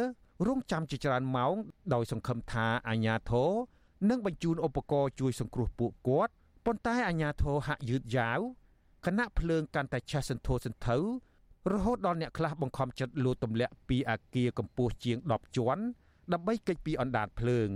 [0.47, 1.53] រងចាំជាច្រើនម៉ោង
[1.93, 3.51] ដោយសង្ឃឹមថាអាញាធរ
[4.09, 6.33] នឹងបញ្ជូនឧបករណ៍ជួយសង្គ្រោះពួកគាត់
[6.65, 8.39] ប៉ុន្តែអាញាធរហាក់យឺតយ៉ាវ
[9.05, 10.97] គណៈភ្លើងកាន់តែឆេះសន្ធោសន្ធៅ
[11.71, 15.83] រហូតដល់អ្នកខ្លះបង្ខំចិត្តលួចទម្លាក់ពីអាគារកម្ពស់ជាង10ជាន់
[16.33, 17.69] ដើម្បីគេចពីអណ្ដាតភ្លើង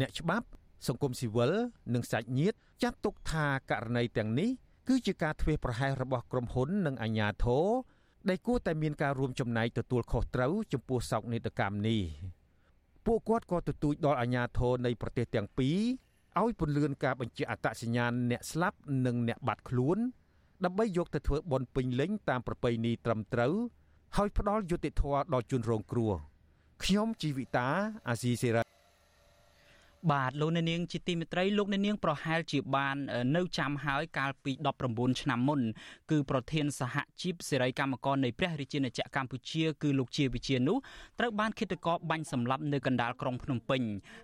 [0.00, 0.46] អ្នកច្បាប់
[0.88, 1.52] សង្គមស៊ីវិល
[1.94, 4.50] និងសាច់ញាតិចាត់ទុកថាករណីទាំងនេះ
[4.88, 7.64] គឺជាការធ្វេសប្រហែសរបស់ក្រុមហ៊ុននិងអាជ្ញាធរ
[8.28, 12.00] ដែលគួរតែមានការរួមចំណែកទទួលខុសត្រូវចំពោះសោកនាដកម្មនេះ
[13.06, 15.78] ពួកគាត់ក៏ទទូចដល់អាជ្ញាធរនៃប្រទេសទាំងពីរ
[16.42, 19.98] ឲ្យពន្លឿនការបញ្ជាអត្តសញ្ញាណអ្នកស្លាប់និងអ្នកបាត់ខ្លួន
[20.64, 23.54] ដើម្បីយកទៅធ្វើបន់ពេញលេញតាមប្រពៃណីត្រឹមត្រូវ
[24.16, 26.12] ហើយផ្ដល់យុត្តិធម៌ដល់ជនរងគ្រោះ
[26.84, 27.68] ខ្ញុំជីវិតា
[28.08, 28.73] អាស៊ីសេរី
[30.12, 32.96] បាទលោកអ្នកនាងជាទីមេត្រីលោកអ្នកនាងប្រហែលជាបាន
[33.36, 34.52] នៅចាំហើយកាលពី
[34.86, 35.60] 19ឆ្នាំមុន
[36.10, 40.76] គឺប្រធានសហជីពសេរីកម្មករនៃព្រះរាជាណាចក្រកម្ពុជាគឺលោកជាវិជានោះ
[41.18, 43.82] ត្រូវបានឃាតករបាញ់សម្លាប់នៅកណ្ដាលក្រុងភ្នំពេញ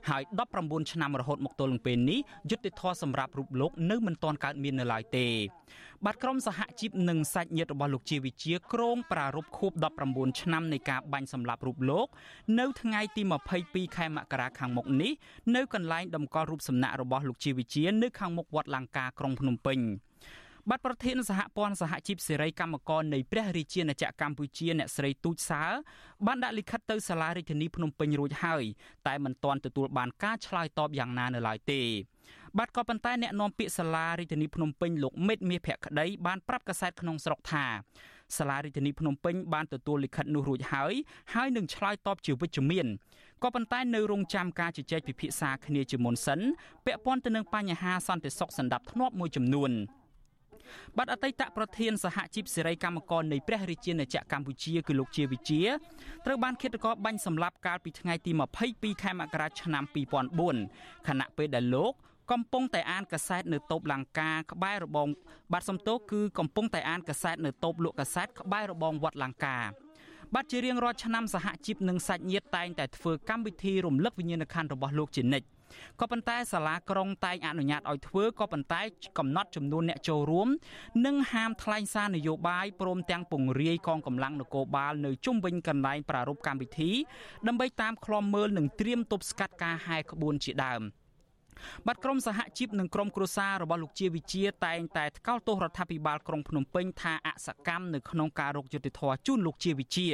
[0.08, 0.22] ហើយ
[0.58, 5.26] 19ឆ្នាំរហូតមកទល់នឹងពេលនេះយុទ្ធធរសម្រាប់រូបលោកនៅមិនទាន់កើតមាននៅឡើយទេ
[6.06, 9.72] បាទក្រុមសហជីពនិងសាច់ញាតិរបស់លោកជាវិជាក្រងប្រារព្ធខួប
[10.06, 12.06] 19ឆ្នាំនៃការបាញ់សម្លាប់រូបលោក
[12.58, 13.22] នៅថ្ងៃទី
[13.58, 15.12] 22ខែមករាខាងមុខនេះ
[15.56, 19.78] នៅកន្លែងតម្កល់រូបសំណាករបស់លោកជាវិជានៅខាងមុខវត្តលង្ការក្រុងភ្នំពេញ
[20.68, 25.64] បាទប្រធានសហព័ន្ធសហជីពសេរីកម្មករនៃព្រះរាជាណាចក្រកម្ពុជាអ្នកស្រីទូចសើ
[26.26, 28.64] បានដាក់លិខិតទៅសាលារាជធានីភ្នំពេញរួចហើយ
[29.06, 31.82] តែមិនទាន់ទទួលបានការឆ្លើយតបយ៉ាងណានៅឡើយទេ
[32.58, 37.64] បាទក៏ប៉ុន្តែអ្នកនាំពាក្យសាលារាជធានីភ្នំពេញលោកមេតមាសភក្តីបានប្រាប់កាសែតក្នុងស្រុកថា
[38.38, 40.94] សាលារាជធានីភ្នំពេញបានទទួលលិខិតនោះរួចហើយ
[41.34, 42.86] ហើយនឹងឆ្លើយតបជាវិជ្ជមាន
[43.42, 46.40] ក៏ប៉ុន្តែនៅរងចាំការជជែកពិភាក្សាគ្នាជាមុនសិន
[46.86, 49.72] ពាក់ព័ន្ធទៅនឹងបញ្ហាសន្តិសុខសណ្ដាប់ធ្នាប់មួយចំនួន
[50.96, 55.62] បាទអតីតប្រធានសហជីពសេរីកម្មករនៃព្រះរាជាណាចក្រកម្ពុជាគឺលោកជាវិជា
[56.26, 58.32] ត្រូវបានឃាតករបាញ់សម្លាប់កាលពីថ្ងៃទី
[58.66, 59.84] 22ខែមករាឆ្នាំ
[60.44, 61.94] 2004ខណៈពេលដែលលោក
[62.32, 65.08] កំពុងតែអានកសែតនៅតូបលង្កាក្បែររបង
[65.52, 69.58] បាទសំទោគឺកំពុងតែអានកសែតនៅតូបលក់កសែតក្បែររបងវត្តលង្កា
[70.34, 75.46] បាទជារៀងរាល់ឆ្នាំសហជីពនិងសាច់ញាតិតែងតែធ្វើកម្មវិធីរំលឹកវិញ្ញាណក្ខន្ធរបស់លោកជានិច្ច
[76.00, 78.82] ក៏ប៉ុន្តែសាលាក្រុងតែងអនុញ្ញាតឲ្យធ្វើក៏ប៉ុន្តែ
[79.18, 80.48] កំណត់ចំនួនអ្នកចូលរួម
[81.06, 86.90] និងហាមថ្លែងសារនយោបាយព្រមទាំងពង្រាយកងកម្លាំងនគរបាលនៅជុំវិញកន្លែងប្រារព្ធកម្មវិធី
[87.46, 90.82] ដើម្បីតាមឃ្លាំមើលនិងត្រៀមទប់ស្កាត់ការហែកក្បួនជាដើម។
[91.86, 100.08] បាទក្រមសហជីពនិងក្រមគ្រួសាររបស់លោកជាវិជាតែងតែថ្កោលទោសរដ្ឋាភិបាលក្រុងភ្នំពេញថាអសកម្មនៅក្នុងការរកយុត្តិធម៌ជូនលោកជាវិជា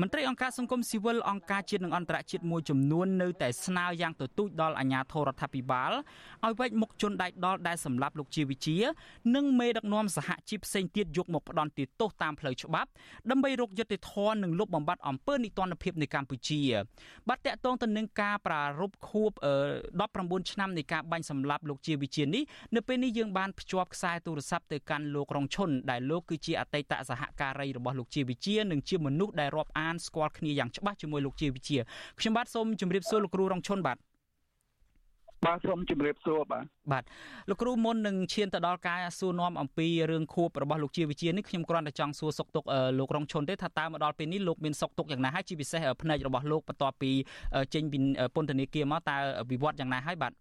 [0.00, 5.92] មន្ត្រីអង្គការសង្គមស៊ីវិលអង្គការជាតិនិងអន្តរជាតិមួយចំនួននៅតែស្នើយ៉ាងទទូចដល់អាជ្ញាធររដ្ឋាភិបាល
[6.44, 8.76] ឲ្យវែកមុខជនដៃដល់ដែលសម្លាប់លោកជាវិជា
[9.36, 12.90] និងមេដឹកនាំសហជីពផ្សេងទៀតយកមកផ្ដន់ទោសតាមផ្លូវច្បាប់
[13.30, 16.60] ដើម្បីរកយុត្តិធម៌និងលុបបំបាត់អំពើនីតិរដ្ឋភាពនៅកម្ពុជា
[17.28, 19.30] បាទតកតងទៅនឹងការប្រារព្ធខួប
[19.90, 22.42] 19ឆ្នាំនៃការបាញ់សម្លាប់លោកជាវិជានេះ
[22.76, 31.78] នៅពេលនេះយើងបានភ្ជាប់ខ្សែទូរស័ព្ទទៅកាន់លោករងឈុនដែលលោកគឺជាអតីតសហការីរបស់លោកជាវិជានិងជាមនុស្សដែលរាប់អានស្គាល់គ្នាយ៉ាងច្បាស់ជាមួយលោកជាវិជា
[32.20, 33.98] ខ្ញុំបាទសូមជម្រាបសួរលោកគ្រូរងឈុនបាទ
[35.44, 37.04] បាទសូមជម្រាបសួរបាទបាទ
[37.48, 42.64] លោកគ្រូមុននឹងឈានទៅដល់ការសួរនាំអំពីរឿងខួបរបស់លោកជាវិជានេះខ្ញុំគ្រាន់តែចង់សួរសុកទុក
[42.98, 47.10] លោករងឈុនទេថាតើមកដល់ពេលនេះលោកមានសុកទុកយ៉ាងណាហើយជាពិសេសផ្នែករបស់លោកបន្ទាប់ពី
[47.74, 47.98] ចេញពី
[48.34, 49.16] ពន្ធនាគារមកតើ
[49.50, 50.32] វិវត្តយ៉ាងណាហើយបាទ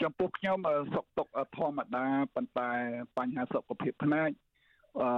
[0.00, 0.58] ចំពោះខ្ញុំ
[0.94, 2.04] សុខទុក្ខធម្មតា
[2.34, 2.70] ប៉ុន្តែ
[3.18, 4.30] បញ្ហាសុខភាពភ្នែក
[5.00, 5.08] អឺ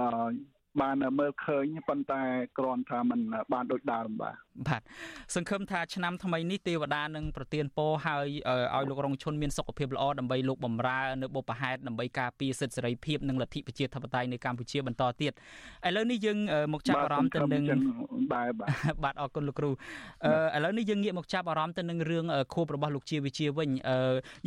[0.81, 2.21] បានមើលឃើញប៉ុន្តែ
[2.57, 3.19] គ្រាន់ថាมัน
[3.53, 4.35] បានដូចដើមបាទ
[4.67, 4.81] បាទ
[5.35, 8.29] សង្ឃឹមថាឆ្នាំថ្មីនេះទេវតានឹងប្រទានពរឲ្យ
[8.75, 15.31] ឲ្យលោករងឈុនមានសុខភាពល្អដើម្បីលោកបំរើនៅបុព្វហេតុដើម្បីការពារសិទ្ធិសេរីភាពនិងលទ្ធិប្រជាធិបតេយ្យនៅកម្ពុជាបន្តទៀត
[15.87, 16.37] ឥឡូវនេះយើង
[16.73, 17.63] មកចាប់អារម្មណ៍ទៅនឹង
[18.33, 19.73] បាទបាទបាទអរគុណលោកគ្រូឥ
[20.63, 23.69] ឡូវនេះយើងងាកមកចាប់អារម្មណ៍ទៅនឹងរឿងខួបរបស់លោកជាវិជាវិញ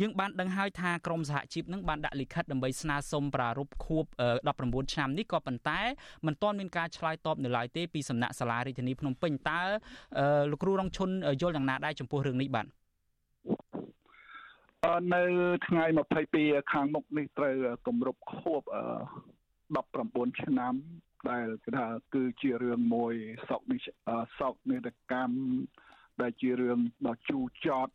[0.01, 4.05] យើងបានដឹងហើយថាក្រមសហជីពនឹងបានដាក់លិខិតដើម្បីស្នើសុំប្រារព្ធខួប
[4.49, 5.79] 19ឆ្នាំនេះក៏ប៉ុន្តែ
[6.27, 9.61] មិនទាន់មានការឆ្លើយតបនៅឡើយទេពីសំណាក់សាលារាជធានីភ្នំពេញតើ
[10.51, 11.09] លោកគ្រូរងឈុន
[11.41, 12.67] យល់យ៉ាងណាដែរចំពោះរឿងនេះបាទ
[15.13, 15.23] នៅ
[15.67, 15.85] ថ្ងៃ
[16.29, 17.55] 22ខាងមុខនេះត្រូវ
[17.87, 18.61] គម្រប់ខួប
[19.51, 20.73] 19ឆ្នាំ
[21.29, 23.13] ដែលគេថាគឺជារឿងមួយ
[23.49, 23.79] សោកនេះ
[24.39, 25.35] សោកនេតកម្ម
[26.21, 27.93] ដែលជារឿងដ៏ជូរចត់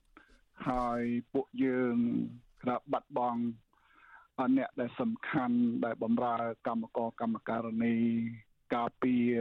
[0.69, 1.97] ហើយពួកយើង
[2.63, 3.41] ក្រាបបាត់បង់
[4.57, 7.97] អ្នកដែលសំខាន់ដែលបម្រើកម្មករកម្មការនី
[8.75, 9.33] ការពារ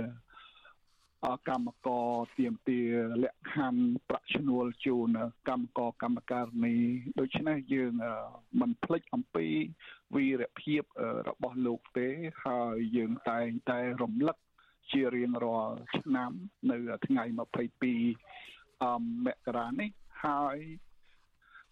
[1.49, 2.81] កម្មករទៀមទា
[3.23, 5.17] លក្ខខណ្ឌប្រាក់ឈ្នួលជូន
[5.49, 6.77] កម្មករកម្មការនី
[7.19, 7.93] ដូច្នេះយើង
[8.59, 9.47] មិនភ្លេចអំពី
[10.15, 10.81] វីរភាព
[11.27, 12.07] របស់លោកទេ
[12.45, 14.37] ហើយយើងតែងតែរំលឹក
[14.91, 16.31] ជារៀងរាល់ឆ្នាំ
[16.71, 17.37] នៅថ្ងៃ22
[19.25, 19.89] មករានេះ
[20.25, 20.57] ហើយ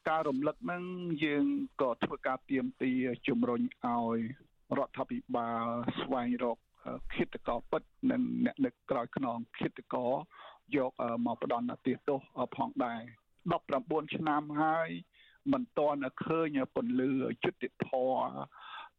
[0.10, 0.84] ការរំលឹកហ្នឹង
[1.26, 1.46] យើង
[1.82, 2.92] ក៏ធ្វើការទៀមទី
[3.28, 4.20] ជំរុញឲ្យ
[4.78, 5.66] រដ្ឋាភិបាល
[6.00, 6.58] ស្វែងរក
[7.16, 10.08] គិតកោពិតនិងអ្នកដឹកក្រោយខ្នងគិតកោ
[10.76, 10.92] យក
[11.26, 12.20] មកផ្ដន់ទោស
[12.56, 13.02] ផងដែរ
[13.56, 14.90] 19ឆ្នាំហើយ
[15.54, 17.12] មិនតន់ឃើញពន្លឺ
[17.44, 18.14] យុទ្ធធរ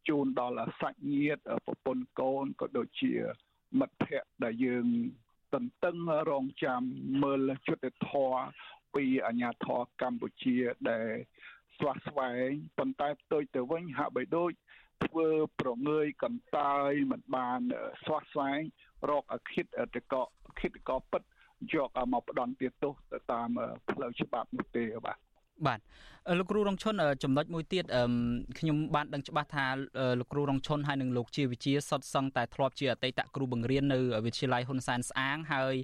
[0.08, 3.14] ជូនដល់សាច់ញាតិប្រពន្ធកូនក៏ដូចជា
[3.78, 4.86] មិត្តភ័ក្តិដែលយើង
[5.54, 5.96] តន្ទឹង
[6.30, 6.82] រងចាំ
[7.22, 8.34] មើលយុទ្ធធរ
[8.96, 10.56] ពីអាញាធរកម្ពុជា
[10.90, 11.10] ដែល
[11.76, 14.52] ស្វះស្វែងប៉ុន្តែផ្ទុយទៅវិញហាក់បីដូច
[15.04, 15.28] ធ្វើ
[15.60, 17.60] ប្រងើយកន្តើយមិនបាន
[18.04, 18.60] ស្វះស្វែង
[19.10, 20.14] រកអគិតតក
[20.60, 21.22] គិតកពិត
[21.74, 23.48] យកមកផ្ដន់ទាទោសទៅតាម
[23.90, 25.18] ផ្លូវច្បាប់នោះទេបាទ
[25.66, 25.80] បាទ
[26.38, 27.84] លោកគ្រូរងឈុនចំណុចមួយទៀត
[28.58, 29.66] ខ្ញុំបានដឹងច្បាស់ថា
[30.18, 35.74] លោកគ្រូរងឈុនហើយនិងលោកជាវិជាសុទ្ធសឹងតែធ្លាប់ជាអតីតគ្រូបង្រៀននៅវិទ្យាល័យហ៊ុនសែនស្អាងហើយ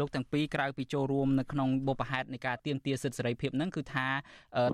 [0.00, 4.06] លោកទាំងពីរក្រៅពីចូលរួមនៅក្នុងបុព្វហេតុនៃការទៀមទាសិទ្ធិសេរីភាពហ្នឹងគឺថា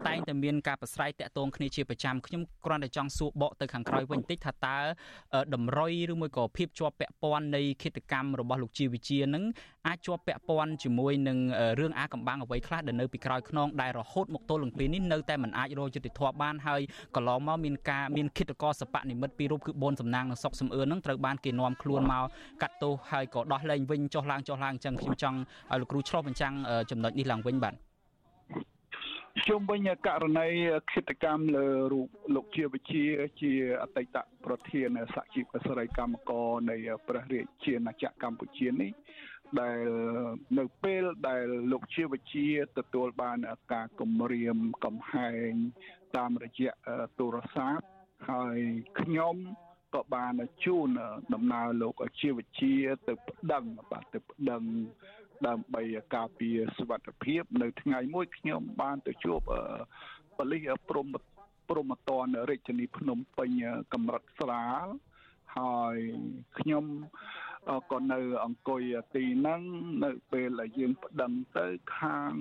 [0.06, 4.78] តែងតែមានការប្រស្រ័យតាក់ទងគ្នាជាប្រចាំខ្ញុំគ្រាន់តែចង់សួរបកទៅខាងក្រោយវិញបន្តិចថាតើ
[5.54, 9.44] តម្រុយឬមួយក៏ភាពជាប់ពាក់ព័ន្ធនៃគិតកម្មរបស់លោកជាវិជាហ្នឹង
[9.86, 11.38] អាចជាប់ពាក់ព័ន្ធជាមួយនឹង
[11.80, 16.80] រឿងអាកំបាំងអ្វីខ្លះដែលនៅពីក្រោយខ្នងដែលរហូតមកទល់នឹងពេលនេះនៅតែមិនអាចរកយុត្តិធម៌បានហើយ
[17.16, 22.24] កន្លងមកមានការមានគិតកោសបនិមិត្តពីរូបគឺបូនសំណាងនិងសុកសំអឿននឹងត្រូវបានគេនាំខ្លួនមក
[22.62, 25.38] កាត់ទោសហើយក៏ដោះលែងវិញចុះឡើងចុះឡើងអញ្ចឹងខ្ញុំចង់
[25.70, 26.54] ឲ្យលោកគ្រូឆ្លោះបញ្ចាំង
[26.90, 27.74] ចំណុចនេះឡើងវិញបាទ
[29.48, 30.48] ជុំវិញករណី
[30.92, 33.04] គិតកម្មលើរូបលោកជាវិជា
[33.40, 33.52] ជា
[33.82, 36.76] អតីតប្រធានសហជីពសេរីកម្មករនៃ
[37.08, 38.90] ព្រះរាជាណាចក្រកម្ពុជានេះ
[39.60, 39.86] ដែល
[40.58, 42.46] នៅពេលដែលលោកជាវិជា
[42.78, 43.38] ទទួលបាន
[43.72, 45.52] ការគម្រាមកំហែង
[46.16, 46.72] តាមរយៈ
[47.18, 47.84] ទូរស័ព្ទ
[48.30, 48.58] ហើយ
[49.00, 49.36] ខ្ញុំ
[49.94, 50.34] ក៏បាន
[50.64, 50.88] ជូន
[51.34, 52.74] ដំណើរលោកជាវិជា
[53.08, 54.62] ទៅប្តឹងបាទទៅប្តឹង
[55.46, 55.82] ដើម្បី
[56.14, 59.40] ការពារសុវត្ថិភាព នៅថ្ងៃមួយខ្ញុំបានទៅជួប
[60.36, 61.06] ប៉ូលីសព្រំ
[61.68, 63.50] ព្រំតនរាជធានីភ្នំពេញ
[63.92, 64.86] កម្រិតស្រាល
[65.58, 65.96] ហើយ
[66.58, 66.84] ខ្ញុំ
[67.92, 68.82] ក៏នៅអង្គុយ
[69.14, 69.60] ទីហ្នឹង
[70.04, 71.66] នៅពេលដែលយើងប្តឹងទៅ
[71.98, 72.34] ខាង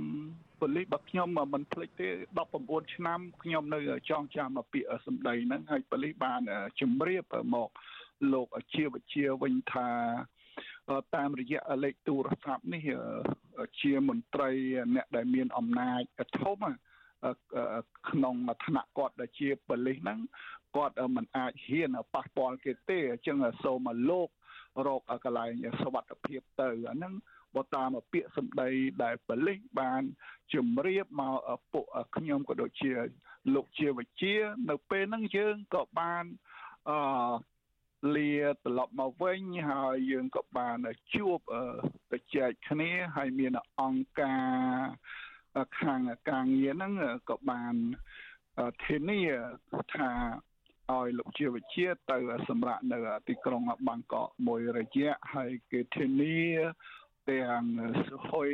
[0.60, 2.10] ប៉ូលីសរបស់ខ្ញុំមិនភ្លេចទេ
[2.52, 3.80] 19ឆ្នាំខ្ញុំនៅ
[4.10, 6.42] ចងចាំពាក្យសម្ដីហ្នឹងហើយប៉ូលីសបាន
[6.80, 7.70] ជម្រាបមក
[8.34, 9.90] លោកជាវិជាវិញថា
[11.16, 12.84] តាមរយៈលេខទូរស័ព្ទនេះ
[13.82, 14.52] ជាមន្ត្រី
[14.96, 16.02] អ្នកដែលមានអំណាច
[16.40, 16.58] ធំ
[18.10, 20.20] ក្នុងឋានៈគាត់ដែលជាប៉ូលីសហ្នឹង
[20.76, 24.30] គាត់មិនអាចហ៊ានប៉ះពាល់គេទេអញ្ចឹងសូមឲ្យលោក
[24.88, 27.14] រកកន្លែងសុវត្ថិភាពទៅអាហ្នឹង
[27.56, 28.70] បើតាមពាក្យសម្ដី
[29.04, 30.02] ដែលប៉ូលីសបាន
[30.54, 31.36] ជំរាបមក
[31.74, 32.94] ពួកខ្ញុំក៏ដូចជា
[33.54, 34.36] លោកជាវិជា
[34.70, 36.24] នៅពេលហ្នឹងយើងក៏បាន
[36.90, 36.98] អឺ
[38.16, 40.78] លាត្រឡប់មកវិញហើយយើងក៏បាន
[41.14, 41.40] ជួប
[42.10, 44.36] ប្រជែកគ្នាហើយមានអង្គកា
[45.60, 46.94] រខាងការងារហ្នឹង
[47.30, 47.74] ក៏បាន
[48.86, 49.22] ធានា
[49.96, 50.10] ថា
[50.92, 52.18] ឲ្យលោកជាវិជាទៅ
[52.50, 56.40] សម្រាប់នៅទីក្រុងបាងកកមួយរយៈហើយគេធានា
[57.30, 57.64] ទាំង
[58.08, 58.50] សុហុយ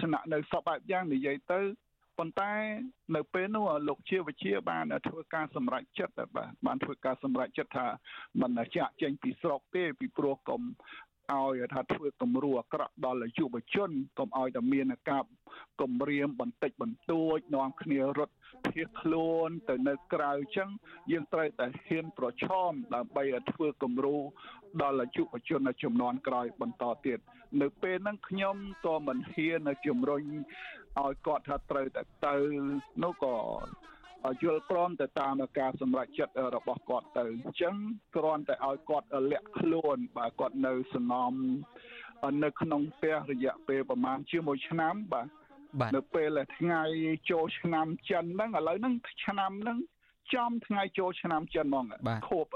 [0.00, 1.60] ស្នាក់នៅសពបែបយ៉ាងនិយាយទៅ
[2.18, 2.52] ប៉ុន្តែ
[3.16, 7.86] នៅពេលនោះលោកជាវិជាបានធ្វើការសម្រេចចិត្តបាទបានធ្វើការសម្រេចចិត្តថា
[8.40, 10.62] មិនចាក់ចេញពីស្រុកទេពីព្រោះកុំ
[11.36, 15.24] ឲ្យថាធ្វើគំរូអាក្រក់ដល់យុវជនកុំឲ្យតែមានការ
[15.80, 18.34] គំរាមបន្តិចបន្តួចនាំគ្នារត់
[18.66, 20.70] ភៀសខ្លួនទៅនៅក្រៅអញ្ចឹង
[21.10, 24.16] យើងត្រូវតែហ៊ានប្រឈមដើម្បីឲ្យធ្វើគំរូ
[24.82, 27.18] ដល់យុវជនចំនួនក្រោយបន្តទៀត
[27.60, 30.22] នៅពេលហ្នឹងខ្ញុំក៏មិនហ៊ានជំរុញ
[31.00, 32.36] ឲ្យគាត់ថាត្រូវតែទៅ
[33.02, 33.36] នោះក៏
[34.42, 37.74] យល់ព្រមទៅតាមការសម្រេចចិត្តរបស់គាត់ទៅអញ្ចឹង
[38.16, 41.32] គ្រាន់តែឲ្យគាត់លាក់ខ្លួនបើគាត់នៅសំណំ
[42.44, 45.26] នៅក្នុងផ្ទះរយៈពេលប្រហែលជាមួយឆ្នាំបាទ
[45.96, 46.82] នៅពេលថ្ងៃ
[47.30, 49.78] ចូលឆ្នាំចិនហ្នឹងឥឡូវហ្នឹងឆ្នាំហ្នឹង
[50.34, 51.86] ចំថ្ងៃចូលឆ្នាំចិនហ្មង
[52.28, 52.46] ខួប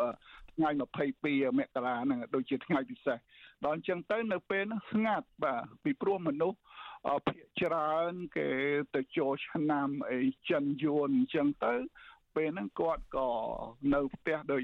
[0.57, 0.71] ថ្ងៃ
[1.15, 3.19] 22មករាហ្នឹងដូចជាថ្ងៃពិសេស
[3.65, 6.59] ដល់អញ្ចឹងទៅនៅពេលហ្នឹងស្ងាត់បាទពីព្រោះមនុស្ស
[7.27, 8.49] ភាកច្រើនគេ
[8.95, 11.75] ទៅចូលឆ្នាំអីចិនយួនអញ្ចឹងទៅ
[12.37, 13.31] ពេលហ្នឹងគាត់ក៏
[13.95, 14.63] នៅផ្ទះដូច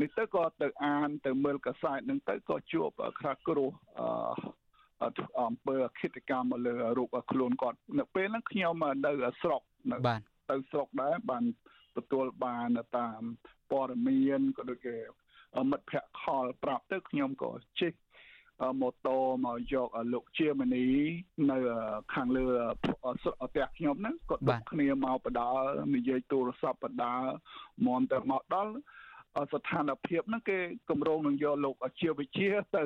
[0.00, 8.74] នេះទៅក៏ទៅអានទៅមើលកសែតហ្នឹងទៅក៏ជួបខ្រាគ្រោះអឺអំពើអគិតកម្មមកលើរូបខ្លួនគាត់នៅពេលហ្នឹងខ្ញុំ
[9.06, 9.96] នៅស្រុកនៅ
[10.50, 11.44] ទៅស្រុកដែរបាន
[11.96, 13.22] ទទួលបានតាម
[13.70, 14.96] ព័ត៌មានក៏ដូចជា
[15.70, 17.50] មិត្តភ័ក្តិខលប្រាប់ទៅខ្ញុំក៏
[17.80, 17.92] ជិះ
[18.80, 20.86] ម៉ូតូមកយកលោកជាមនី
[21.50, 21.58] នៅ
[22.14, 22.46] ខាងលើ
[22.82, 27.30] ផ្ទះខ្ញុំហ្នឹងគាត់ដឹកគ្នាមកបដាល់និយាយទូរស័ព្ទបដាល់
[27.86, 28.72] មមទៅមកដល់
[29.52, 30.58] ស្ថានភាពហ្នឹងគេ
[30.90, 32.82] កម្រងនឹងយកលោកអាជីវវិទ្យាទៅ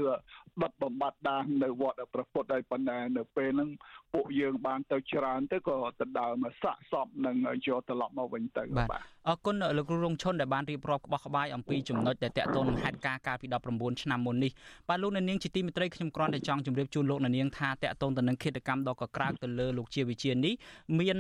[0.63, 3.71] បិទបំបត្តិដាននៅវត្តព្រះពុទ្ធហើយប៉ុន្តែនៅពេលហ្នឹង
[4.15, 7.37] ពួកយើងបានទៅច្រើនទៅក៏ទៅដើមសាក់សពនឹង
[7.67, 14.53] យកត្រឡប់មកវិញទៅបាទអរគុណលោកគ្រូរងឈុនដែលបានរៀបរាប់ក្បោះក្បាយអំពីចំណុចដែលតកតូននឹងហេតុការកាលពី19ឆ្នាំមុននេះ
[14.89, 20.55] បាទលោកអ្នកនាងជាទីមេត្រីខ្ញុំគ្រាន់តែចង់ជម្រាបជូនលោកអ្នកនាងថាតកតូនទៅនឹងគិតកម្មដ៏កក្រើកទៅលើលោកជាវិជានេះ
[21.01, 21.17] មាន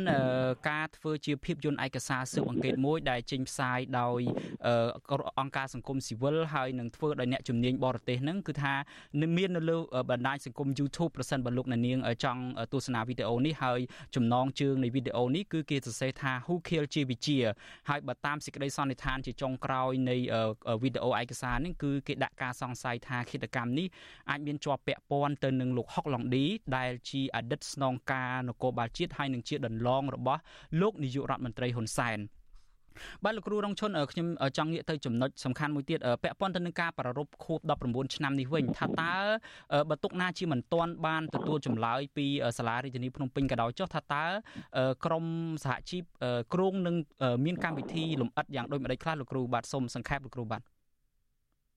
[0.69, 4.21] ការធ្វើជាភាពយន្តឯកសារស៊ើបអង្កេតមួយដែលចេញផ្សាយដោយ
[5.41, 8.75] អង្គការសង្គមស៊ីវិលហើយនឹងធ្វើដោយអ្នកជំនាញបរទេសហ្នឹងគឺថា
[9.37, 9.77] មាននៅលើ
[10.11, 13.81] បណ្ដាញសង្គម YouTube ប្រសិនបើលោកអ្នកនាងចង់ទស្សនាវីដេអូនេះហើយ
[14.17, 17.39] ចំណងជើងនៃវីដេអូនេះគឺគេសរសេរថា Who Killed ជាវិជា
[17.89, 20.17] ហើយបើតាមសេចក្តីសន្និដ្ឋានជាចុងក្រោយនៃ
[20.83, 23.87] វីដេអូឯកសារនេះគឺគេដាក់ការសង្ស័យថាឃាតកម្មនេះ
[24.31, 26.45] អាចមានជាប់ពាក់ព័ន្ធទៅនឹងលោកហុកឡុងឌី
[26.77, 30.41] ដែលជាអតីតស្នងការនគរបាលជាតិហើយនឹងជាដន្លងរបស់
[30.81, 32.19] លោកនាយករដ្ឋមន្ត្រីហ៊ុនសែន
[33.25, 34.27] បាទលោកគ្រូរងឈុនខ្ញុំ
[34.57, 39.15] ចង់ងាកទៅចំណុចសំខាន់មួយទៀតពាក់ព័ន្ធទៅនឹងការប្រារព្ធខួប19ឆ្នាំនេះវិញថាតើ
[39.91, 42.27] បើទុកណាជាមិនទាន់បានទទួលចម្លើយពី
[42.59, 44.25] សាលារាជធានីភ្នំពេញក៏ដោយចុះថាតើ
[45.05, 45.25] ក្រម
[45.65, 46.03] សហជីព
[46.55, 46.97] គ្រងនឹង
[47.45, 50.63] មានកម្មវិធីលំអិតយ៉ាងដូចម្តេចខ្លះលោកគ្រូបាទសូមសង្ខេបលោកគ្រូបាទ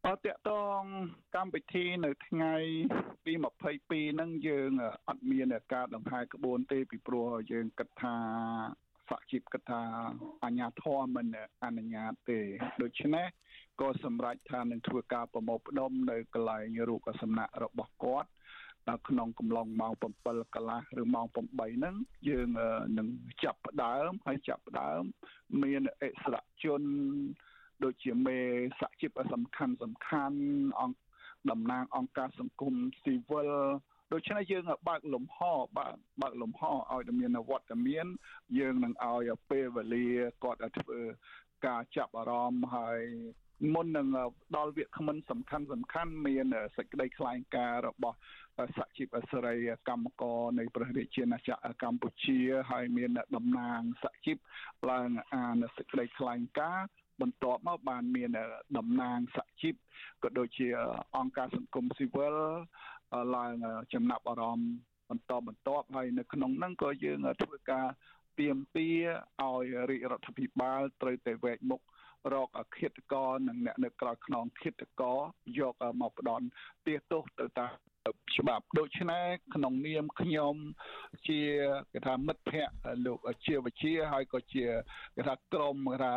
[0.05, 0.81] អត់តកតង
[1.35, 2.53] កម្មវិធីនៅថ្ងៃ
[3.25, 3.33] ទី
[3.73, 4.71] 22ហ្នឹងយើង
[5.07, 8.15] អត់មានការដង្ហែក្បួនទេពីព្រោះយើងគិតថា
[9.09, 9.81] សហជីពគិតថា
[10.43, 11.27] អាញាធមមិន
[11.63, 12.39] អនុញ្ញាតទេ
[12.81, 13.25] ដូច្នេះ
[13.81, 18.29] ក៏សម្រេចថានឹងធ្វើការប្រមូលផ្ដុំនៅកន្លែងរូបសំណាក់របស់គាត់
[18.87, 21.95] ដល់ក្នុងកំឡុងម៉ោង7កន្លះឬម៉ោង8ហ្នឹង
[22.29, 22.47] យើង
[22.97, 23.07] នឹង
[23.43, 25.01] ចាប់ផ្ដើមហើយចាប់ផ្ដើម
[25.63, 26.81] មានអិសរាជជន
[27.83, 28.37] ដូចជាមេ
[28.79, 30.39] សហជីពសំខាន់សំខាន់
[30.81, 30.97] អង្គ
[31.51, 33.51] តំណាងអង្គការសង្គមស៊ីវិល
[34.15, 35.37] ដូច្នេះយើងបើកលំហ
[35.77, 38.05] បើកបើកលំហឲ្យតែមានវត្តមាន
[38.59, 40.07] យើងនឹងឲ្យពេលវេលា
[40.43, 40.99] គាត់ធ្វើ
[41.65, 43.01] ការចាប់អារម្មណ៍ហើយ
[43.73, 44.07] មុននឹង
[44.55, 46.45] ដល់វាគ្មិនសំខាន់សំខាន់មាន
[46.77, 48.17] សេចក្តីថ្លែងការណ៍របស់
[48.77, 49.55] សហជីពអសរី
[49.89, 52.39] កម្មករនៃព្រះរាជាណាចក្រកម្ពុជា
[52.71, 54.37] ហើយមានតំណាងសហជីព
[54.91, 56.87] ឡើងអានសេចក្តីថ្លែងការណ៍
[57.21, 58.29] បន្ទាប់មកបានមាន
[58.77, 59.75] តំណាងសហជីព
[60.23, 60.67] ក៏ដូចជា
[61.17, 62.35] អង្គការសង្គមស៊ីវិល
[63.35, 63.53] ឡើង
[63.93, 64.71] ចំណាប់អារម្មណ៍
[65.09, 67.87] បន្តបន្ទាប់ហើយនៅក្នុងហ្នឹងក៏យើងធ្វើការ
[68.39, 68.89] ទៀមទា
[69.41, 71.81] ឲ្យរាជរដ្ឋាភិបាលត្រូវតែវែកមុខ
[72.33, 75.19] រកឃាតករនិងអ្នកនៅក្រៅខ្នងឃាតករ
[75.59, 76.45] យកមកផ្ដន់
[76.85, 77.73] ទាទោសទៅតាម
[78.37, 80.55] ច្បាប់ដូច្នេះក្នុងនាមខ្ញុំ
[81.27, 81.41] ជា
[81.93, 84.65] គេថាមិត្តភ័ក្តិលោកជាវិជាហើយក៏ជា
[85.15, 86.13] គេថាក្រុមគេថា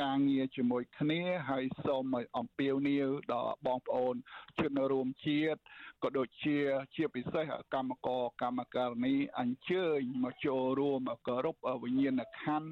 [0.00, 1.20] ការងារជាមួយគ្នា
[1.50, 4.14] ហើយសូមឲ្យអំពាវនាវដល់បងប្អូន
[4.58, 5.60] ជនរួមជាតិ
[6.02, 6.58] ក៏ដូចជា
[6.96, 12.70] ជាពិសេសកម្មករកម្មការិនីអញ្ជើញមកចូលរួមគោរពវិញ្ញាណក្ខន្ធ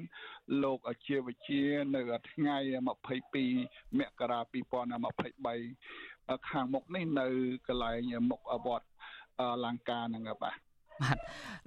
[0.63, 1.63] លោកជាវិជា
[1.95, 2.01] នៅ
[2.31, 2.57] ថ្ងៃ
[3.37, 6.18] 22មករា2023
[6.49, 7.27] ខាងមុខនេះនៅ
[7.67, 8.87] កន្លែងមុខវត្ត
[9.63, 10.68] លង្ការហ្នឹងបាទ
[11.01, 11.17] បាទ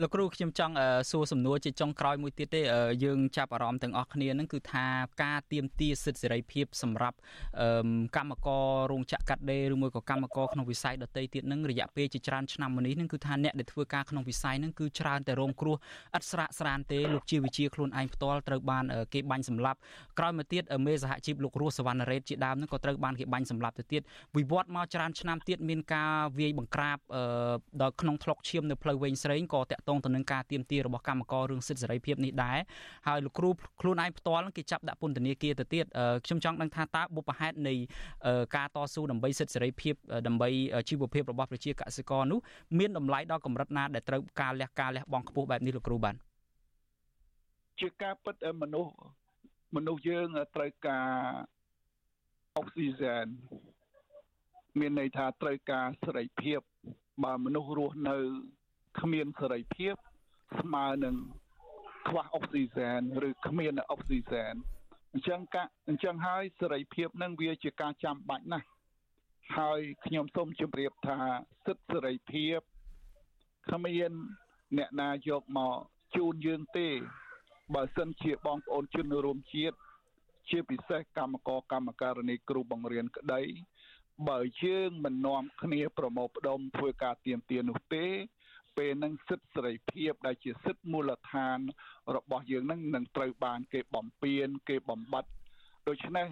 [0.01, 0.74] លោកគ្រូខ្ញុំចង់
[1.11, 2.61] សួរសំណួរជាចុងក្រោយមួយទៀតទេ
[3.05, 4.87] យើងចាប់អារម្មណ៍ទាំងអស់គ្នានឹងគឺថា
[5.22, 7.16] ការទៀមទាសិទ្ធិសេរីភាពសម្រាប់
[8.16, 15.76] កម្មកររោងចក្រកាត់ដេរឬមួយក៏កម្មករក្នុងវិស័យដទៃទៀតនឹងរយៈពេលជាច្រើនឆ្នាំមកនេះនឹងគឺថាអ្នកដែលធ្វើការក្នុងវិស័យនឹងគឺច្រើនតែរងគ្រោះ
[16.16, 19.78] ឥតស្រាកស្រានទេលោកជាវិជាខ្លួនឯងផ្ទាល់ត្រូវបានគេបាញ់សម្លាប់
[20.18, 24.03] ក្រោយមកទៀតមេសហជីពលោករស់សវណ្ណរ៉េតជាដើមនឹងក៏ត្រូវបានគេបាញ់សម្លាប់ទៅទៀត
[24.37, 26.99] វិវត្តមកច្រើនឆ្នាំទៀតមានការវាយបង្ក្រាប
[27.83, 32.59] ដល់ក្នុងថ្លុកឈាមនៅផ្លូវវែងស្រេងក៏តាក់ទងទៅនឹងការទៀមទារបស់កម្មកររឿងសិទ្ធិសេរីភាពនេះដែរ
[33.09, 33.51] ហើយលោកគ្រូ
[33.81, 35.85] ខ្លួនឯងផ្ទាល់គេចាប់ដាក់ពន្ធនាគារទៅទៀត
[36.27, 37.75] ខ្ញុំចង់ដឹងថាតើបុព្វហេតុនៃ
[38.57, 39.95] ការតស៊ូដើម្បីសិទ្ធិសេរីភាព
[40.27, 40.49] ដើម្បី
[40.89, 42.39] ជីវភាពរបស់ប្រជាកសិករនោះ
[42.79, 46.14] មានតម្លៃដល់កម្រិតណាដែលត្រូវការលះការលះបង់ខ្ពស់បែបនេះលោកគ្រូបាទ
[47.81, 48.93] ជាការពិតមនុស្ស
[49.77, 51.09] មនុស្សយើងត្រូវការ
[52.57, 53.27] អុកស៊ីហ្សែន
[54.81, 56.61] មានន័យថាត្រូវការសេរីភាព
[57.25, 58.16] បើមនុស្សរស់នៅ
[59.01, 59.95] គ្មានសេរីភាព
[60.61, 61.16] ស្មើនឹង
[62.09, 64.55] ខ្វះអុកស៊ីហ្សែនឬគ្មានអុកស៊ីហ្សែន
[65.12, 68.66] អញ្ចឹងកាអញ្ចឹងហើយសេរីភាពនឹងវាជាការចាំបាច់ណាស់
[69.59, 71.18] ហើយខ្ញុំសូមជម្រាបថា
[71.66, 72.61] សិទ្ធិសេរីភាព
[73.70, 74.12] គ្មាន
[74.78, 75.76] អ្នកណាយកមក
[76.16, 76.88] ជូនយើងទេ
[77.74, 79.76] បើសិនជាបងប្អូនជនរួមជាតិ
[80.51, 83.43] ជាពិសេសកម្មករកម្មការនីគ្រូបង្រៀនក្តី
[84.28, 88.07] បើយើងមិននាំគ្នាប្រមូលផ្ដុំធ្វើការទៀមទានោះទេ
[88.77, 91.59] ពេលហ្នឹងសិទ្ធិសេរីភាពដែលជាសិទ្ធិមូលដ្ឋាន
[92.16, 95.31] របស់យើងនឹងនឹងត្រូវបាន គេបំពេញគេបំបត្តិ
[95.89, 96.29] ដូច្នេះ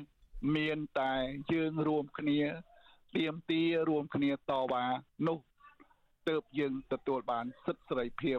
[0.57, 1.12] មានតែ
[1.53, 2.41] យើងរួមគ្នា
[3.16, 4.84] ទៀមទារួមគ្នាតវ៉ា
[5.28, 5.38] នោះ
[6.28, 8.38] ទើបយើងទទួលបានសិទ្ធិសេរីភាព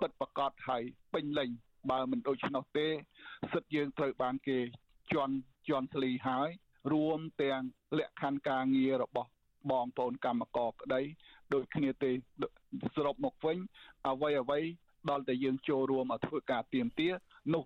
[0.00, 0.82] ពិតប្រាកដហើយ
[1.14, 1.50] ពេញលេញ
[1.90, 2.86] បើមិនដូច្នោះទេ
[3.52, 4.58] សិទ្ធិយើងត្រូវបានគេ
[5.12, 5.34] ជន់
[5.68, 6.48] ជន់ស្លីហើយ
[6.92, 7.62] រួមទាំង
[7.98, 9.30] លក្ខខណ្ឌការងាររបស់
[9.70, 11.02] បងប្អូនកម្មករក្តី
[11.54, 12.10] ដូចគ្នាទេ
[12.94, 13.58] សរុបមកវិញ
[14.08, 14.60] អ្វីអ្វី
[15.10, 17.08] ដល់តែយើងចូលរួមធ្វើការទៀមទា
[17.54, 17.64] នោះ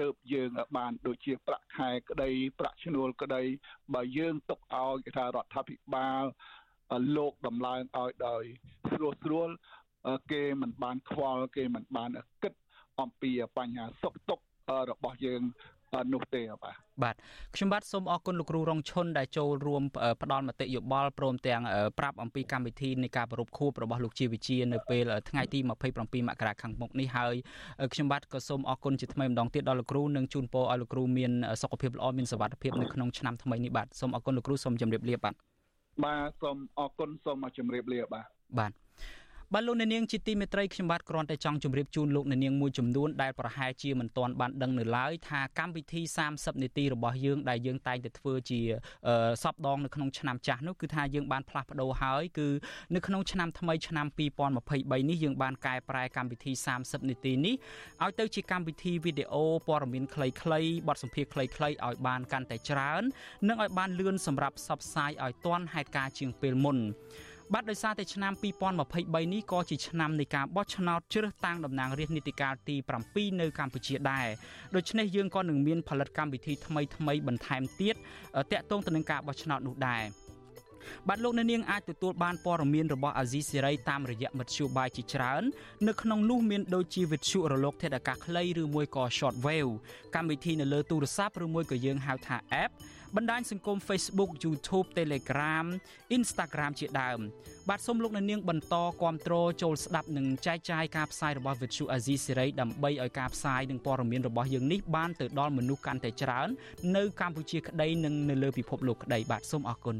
[0.00, 3.42] ទើបយើងបានដូចជាប្រាក់ខែក្តីប្រាក់ឈ្នួលក្តី
[3.94, 6.24] បើយើងទុកឲ្យគេថារដ្ឋាភិបាល
[7.16, 8.44] លោកដំឡើងឲ្យដោយ
[8.92, 9.48] ស្រួលស្រួល
[10.32, 12.10] គេមិនបានខ្វល់គេមិនបាន
[12.42, 12.54] គិត
[13.00, 14.44] អំពីបញ្ហាសុខទុក្ខ
[14.90, 15.42] របស់យើង
[16.12, 17.14] នោះទេបាទបាទ
[17.54, 19.82] ខ្ញុំបាទសូមអរគុណលោកគ្រូរងឈុនដែលចូលរួម
[20.22, 21.62] ផ្ដល់មតិយោបល់ព្រមទាំង
[21.98, 25.68] ប្រាប់អំពីកម្មវិធីនៃការប្រ rup ខួបរបស់លោកជាវិជានៅពេលថ្ងៃទី27
[26.28, 27.34] មករាខាងមុខនេះហើយ
[27.92, 31.32] ខ្ញុំបាទក៏សូមអរគុណជាថ្មីម្ដងទៀតដល់លោកគ្រូនិងជូនពរឲ្យលោកគ្រូមាន
[31.62, 35.34] សុខភាពល្អមានសុវត្ថិភាពនៅក្នុងឆ្នាំថ្មីនេះបាទសូមអរគុណលោកគ្រូសូមជម្រាបលាបាទ
[36.04, 38.26] បាទសូមអរគុណសូមជម្រាបលាបាទ
[38.58, 38.72] បាទ
[39.54, 48.60] បាទលោកអ្នកនាងជាទីមេត្រីខ្ញុំបាទគ្រាន់តែចង់ជម្រាបជូនលោកអ្នកនាងមួយចំនួនដែលប្រហែលជាមិនទាន់បានដឹងនៅឡើយថាកម្មវិធី30នាទីរបស់យើងដែលយើងតែងតែធ្វើជា
[49.42, 52.48] សពដងនៅក្នុងឆ្នាំចាស់នោះគឺថាយើងបានផ្លាស់ប្ដូរហើយគឺ
[52.94, 54.06] នៅក្នុងឆ្នាំថ្មីឆ្នាំ
[54.58, 57.54] 2023នេះយើងបានកែប្រែកម្មវិធី30នាទីនេះ
[58.02, 63.02] ឲ្យទៅជាកម្មវិធីវីដេអូព័ត៌មានខ្លីៗបទសម្ភាសន៍ខ្លីៗឲ្យបានកាន់តែច្រើន
[63.48, 66.78] និងឲ្យបានលឿនសម្រាប់ផ្សព្វផ្សាយឲ្យទាន់ហេតុការណ៍ជាងពេលមុន
[67.54, 68.32] បាទដោយសារតែឆ្នាំ
[68.82, 72.76] 2023នេះក៏ជាឆ្នាំនៃការបោះឆ្នោតជ្រើសតាំងតំណាងរាស្ត្រនីតិកាលទី
[73.08, 74.26] 7នៅកម្ពុជាដែរ
[74.76, 77.94] ដូច្នេះយើងក៏នឹងមានផលិតកម្មវិធីថ្មីថ្មីបន្ថែមទៀត
[78.52, 80.02] តាក់ទងទៅនឹងការបោះឆ្នោតនោះដែរ
[81.08, 85.42] បាទលោកអ្នកនាងអាចទទួលបានព័ត៌មានរបស់អាស៊ីសេរីតាមរយៈមធ្យោបាយជាច្រើន
[85.88, 89.72] នៅក្នុងនោះមានដូចជាវិទ្យុរលកធាតុអាកាសខ្លីឬមួយក៏ short wave
[90.14, 92.70] កម្មវិធីនៅលើទូរស័ព្ទឬមួយក៏យើងហៅថា app
[93.16, 95.66] បណ្ដាញសង្គម Facebook YouTube Telegram
[96.16, 97.18] Instagram ជាដើម
[97.68, 106.48] បាទសូមលោកអ្នកនាងបន្តគាំទ្រចូលស្ដាប់និងចែកចាយការផ្សាយរបស់ Vuthu Azizi Serai ដើម្បីឲ្យការផ្សាយនិងព័ត៌មានរបស់យើងនេះបានទៅដល់មនុស្សកាន់តែច្រើន
[106.96, 109.96] នៅកម្ពុជាក្តីនិងនៅលើពិភពលោកក្តីបាទសូមអរគុណ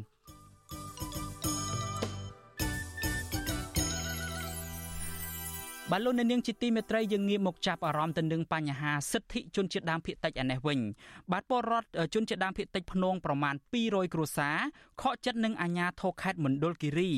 [5.92, 10.78] បាទលោកអ្នកនាងជាទីមេត្រីយើងងាកមកចាប់អារម្មណ៍ទៅនឹងបញ្ហាសិទ្ធិជនជាតិដើមភាគតិចឯនេះវិញ
[11.32, 14.56] បាទពលរដ្ឋជនជាតិដើមភាគតិចភ្នងប្រមាណ200គ្រួសារ
[15.02, 17.10] ខកចិត្តនឹងអាជ្ញាធរខេត្តមណ្ឌលគិរី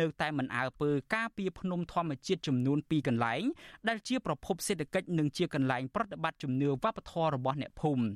[0.00, 3.42] នៅតែមិនអើពើការពារភ្នំធម្មជាតិចំនួន2កន្លែង
[3.88, 8.06] ដែលជាប្រភពសេដ្ឋកិច្ចនិងជាកន្លែងប្រតិបត្តិជំនឿវប្បធម៌របស់អ្នកភូមិ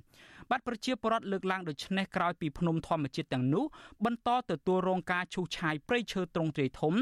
[0.50, 3.64] បាទប្រជាពលរដ្ឋលើកឡើងដូចនេះក្រោយពីភ្នំធម្មជាតិទាំងនោះ
[4.04, 6.94] បន្តទទួលរងការឈូសឆាយព្រៃឈើទ្រង់ទ្រាយធំ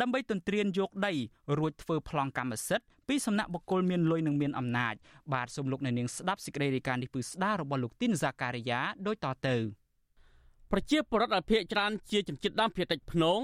[0.00, 1.12] ដើម្បីទន្ទ្រានយកដី
[1.58, 4.94] រួចធ្វើប្លង់កម្មសិទ្ធិពីសំណាក់បុគ្គលមានលុយនិងមានអំណាច
[5.32, 9.56] បាទសូមលោកអ្នកនាងស្ដាប់សេចក្តីរាយការណ៍នេះពឺស្ដាររបស់លោកទីនហ្សាការីយ៉ាដូចតទៅ
[10.72, 13.40] ប្រជាពលរដ្ឋអភិជាច្រើនជាជនជាតិដើមភាគតិចភ្នង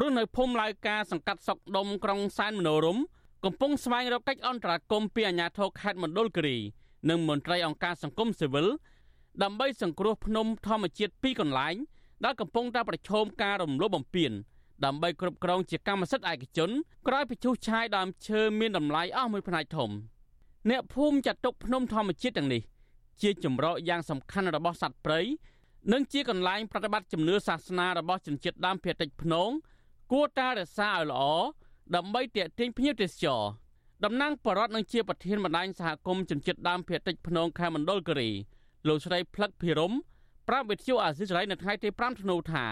[0.00, 2.98] រស់នៅភូមិឡាយការសង្កាត់សុកដុំក្រុងសែនមនោរម
[3.44, 6.58] កំពុងស្វែងរកកិច្ចអន្តរាគមន៍ពីអាជ្ញាធរខេត្តមណ្ឌលគិរី
[7.08, 8.66] និងមន្ត្រីអង្គការសង្គមស៊ីវិល
[9.42, 11.74] ដើម្បីសង្គ្រោះភ្នំធម្មជាតិពីរកន្លែង
[12.24, 14.32] ដែលកំពុងតែប្រឈមការរំលោភបំពាន
[14.84, 16.70] ដើម្បីគ្រប់គ្រងជាកម្មសិទ្ធិឯកជន
[17.08, 19.90] ក្រោយពីឈូសឆាយដើមឈើមានតម្លៃអស់មួយផ្នែកធំ
[20.70, 22.62] អ្នកភូមិចាត់ទុកភ្នំធម្មជាតិទាំងនេះ
[23.22, 25.20] ជាជំរកយ៉ាងសំខាន់របស់សត្វព្រៃ
[25.92, 29.50] និងជាកន្លែងប្រតិបត្តិជំនឿសាសនារបស់ជនជាតិដើមភាគតិចភ្នង
[30.12, 31.22] គួរតែរក្សាឲ្យល្អ
[31.96, 33.42] ដើម្បីទាក់ទាញភ្ញៀវទេសចរ
[34.04, 38.30] តំណាងបរដ្ឋនឹងជាប្រធានបណ្ដាញសហគមន៍ជនជាតិដើមភាគតិចភ្នងខេមណ្ឌលគិរី
[38.88, 39.92] លោកស្រីផ្លឹកភិរម
[40.48, 42.66] ប្រាប់វិទ្យុអាស៊ីសេរីនៅថ្ងៃទី5ធ្នូថា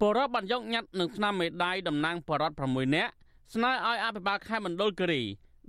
[0.00, 3.12] បរដ្ឋបានយកញត្តិនឹងស្នាមមេដាយតំណាងបរដ្ឋ6នាក់
[3.54, 5.22] ស្នើឲ្យអភិបាលខេមណ្ឌលគិរី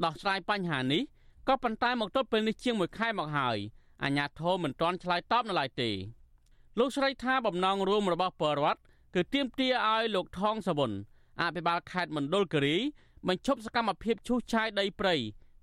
[0.03, 1.01] ដោះស្រាយបញ្ហានេះ
[1.47, 3.57] ក៏ប៉ុន្តែមកទល់ពេលនេះជាង1ខែមកហើយ
[4.03, 5.89] អាជ្ញាធរមិនទាន់ឆ្លើយតបនៅឡើយទេ
[6.79, 8.79] លោកស្រីថាបំណងរួមរបស់បរដ្ឋ
[9.15, 10.91] គឺទាមទារឲ្យលោកថងសវុន
[11.41, 12.77] អភិបាលខេត្តមណ្ឌលគិរី
[13.27, 15.15] បញ្ឈប់សកម្មភាពឈូសឆាយដីព្រៃ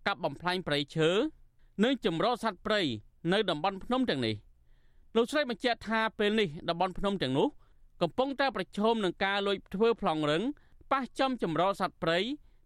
[0.06, 1.10] កាប់បំផ្លាញព្រៃឈើ
[1.84, 2.80] និងចម្រោះសត្វព្រៃ
[3.32, 4.34] នៅតំបន់ភ្នំទាំងនេះ
[5.16, 7.48] លោកស្រីបញ្ជាក់ថាពេលនេះតំបន់ភ្នំទាំងនោះ
[8.02, 10.42] កំពុងតែប្រឈមនឹងការលួចធ្វើប្លង់រឹង
[10.92, 12.18] ប៉ះចំចម្រោះសត្វព្រៃ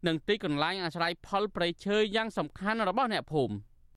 [0.07, 3.55] និងទីកន្លែងអាស្រ័យផលព្រៃឈើយ៉ាងសំខាន់របស់អ្នកភូមិ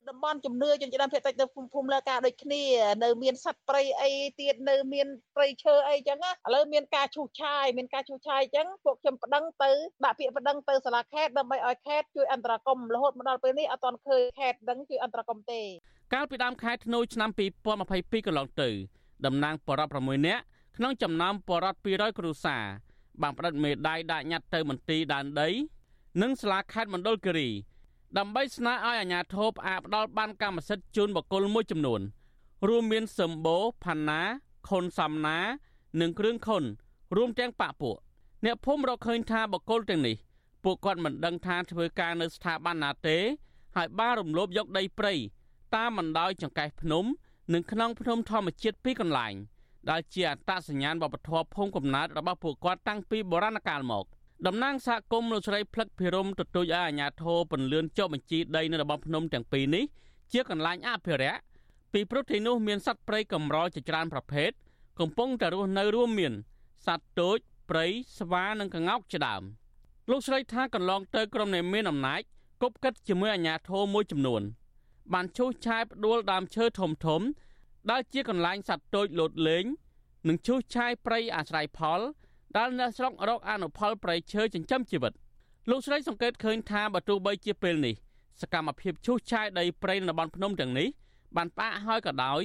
[0.10, 2.64] តំបន់ជំនឿជនជាតិដើមភាគតិចនៅភូមិលើការដូចគ្នា
[3.04, 9.72] នៅមានសត្វព្រៃអីទៀតនៅមានព្រៃឈើអីចឹងណាឥឡូវមានការឈូសឆាយមានការឈូសឆាយចឹងពួកខ្ញុំប្តឹងទៅ
[10.06, 15.62] ដាក់ពាក្យប្តឹងទៅសាលាខេត្តដើម្បីឲ្យខេត្តជួយអន្តរាគមន៍រហូតមកដល់ពេលនេះអត់ទាន់ឃើញខេត្តដឹងជួយអន្តរាគមន៍ទេ
[16.14, 17.30] កាលពីដើមខែធ្នូឆ្នាំ
[17.78, 18.70] 2022កន្លងទៅ
[19.26, 20.44] តំណាងបរដ្ឋ6នាក់
[20.78, 22.64] ក្នុងចំណោមបរដ្ឋ200គ្រួសារ
[23.22, 25.50] បានផ្តិតមេដាយដាក់ញត្តិទៅមន្ទីរដែនដី
[26.22, 27.50] និងសាលាខេត្តមណ្ឌលគិរី
[28.18, 32.02] ដើម្បីស្នើឲ្យអាជ្ញាធរផ្អាកផ្ដាល់បានកម្មសិទ្ធិជូនបកគលមួយចំនួន
[32.68, 34.22] រួមមានសម្បូផាណា
[34.70, 35.38] ខុនសំណា
[36.02, 36.64] និងគ្រឿងខុន
[37.16, 37.98] រួមទាំងបាក់ពួក
[38.46, 40.16] អ្នកភូមិរកឃើញថាបកគលទាំងនេះ
[40.64, 43.18] ពួកគាត់មិនដឹងថាធ្វើការនៅស្ថាប័នណាទេ
[43.76, 45.14] ហើយបានរំលោភយកដីព្រៃ
[45.76, 47.06] តាមបណ្ដោយចង្កេះភ្នំ
[47.54, 49.34] និងក្នុងភ្នំធម្មជាតិពីរកន្លែង
[49.90, 54.06] ដែលជាអត្តសញ្ញាណវប្បធម៌ភូមិកំណើតរបស់ពួកគាត់តាំងពីបុរាណកាលមក។
[54.48, 59.84] តំណាងសហគមន៍លោកស្រីផ្លឹកភិរមទទូចឲ្យអាជ្ញាធរពន្លឿនចុះបញ្ជីដីនៅតំបន់ភ្នំទាំងពីរនេះ
[60.32, 61.42] ជាកន្លែងអភិរក្ស
[61.94, 64.52] ពីព្រោះទីនោះមានសត្វព្រៃកម្រជាច្រើនប្រភេទ
[65.00, 66.34] កំពុងតែរស់នៅរួមមាន
[66.86, 67.38] សត្វទោច
[67.70, 67.86] ព្រៃ
[68.18, 69.44] ស្វានិងក្ងោកជាដើម
[70.10, 72.22] លោកស្រីថាកន្លងទៅក្រុមនៃមានអំណាច
[72.62, 74.42] គប់កិតជាមួយអាជ្ញាធរមួយចំនួន
[75.14, 77.22] បានឈូសឆាយផ្ដួលដើមឈើធំធំ
[77.92, 79.66] ដែលជាកន្លែងសត្វទោចលោតលេង
[80.28, 82.02] និងឈូសឆាយព្រៃអាស្រ័យផល
[82.58, 85.14] ដែលអ្នកស្រុករកអនុផលប្រៃឈើចិញ្ចឹមជីវិត
[85.70, 87.96] លោកស្រីសង្កេតឃើញថាបើទោះបីជាពេលនេះ
[88.42, 90.88] សកម្មភាពឈូសឆាយដីព្រៃនៅតំបន់ភ្នំទាំងនេះ
[91.36, 92.42] បានផ្អាកហើយក៏ដោយ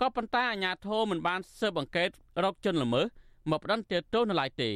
[0.00, 2.08] ក៏ប៉ុន្តែអាជ្ញាធរមិនបានស៊ើបអង្កេត
[2.44, 3.06] រកជនល្មើស
[3.50, 4.70] មកផ្ដន្ទាទោសនៅឡើយទេ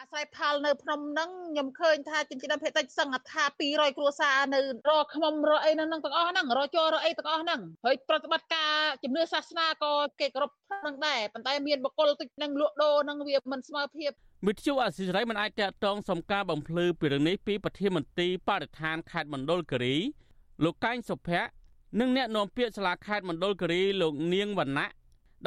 [0.00, 14.10] អាស្រ័យផលនៅភ្នំហ្នឹងខ្ញុំឃើញថាចិញ្ចឹមភេតិចសង្កថា200គ្រួសារនៅរកខ្មុំរកអីហ្នឹងទាំងអស់ហ្នឹងរកចូលរកអីទាំងអស់ហ្នឹងហើយប្រតិបត្តិការជំនឿសាសនាក៏គេគោរពហ្នឹងដែរប៉ុន្តែមានបកគលទឹកនឹងលក់ដូរហ្នឹងវាមិនស្មើភាព
[14.46, 19.96] វិទ្យុអសិរ័យមិនអាចតតងសំការបំភ្លឺពីរឿងនេះពីប្រធានមន្ត្រីបរិស្ថានខេត្តមណ្ឌលគិរី
[20.64, 21.50] លោកកែងសុភ័ក្រ
[22.00, 24.90] និងអ្នកនាំពាក្យសាលាខេត្តមណ្ឌលគិរីលោកនាងវណ្ណៈ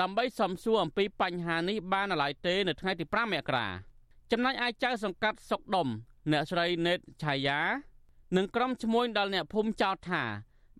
[0.01, 3.67] ដើម្បីសំសួរអំពីបញ្ហានេះបាននៅឡើយទេនៅថ្ងៃទី5មករា
[4.35, 5.87] ចំណែកឯចៅសង្កាត់សុកដុំ
[6.31, 7.59] អ្នកស្រីណេតឆាយា
[8.37, 10.23] និងក្រុមឈ្មួញដល់អ្នកភូមិចោទថា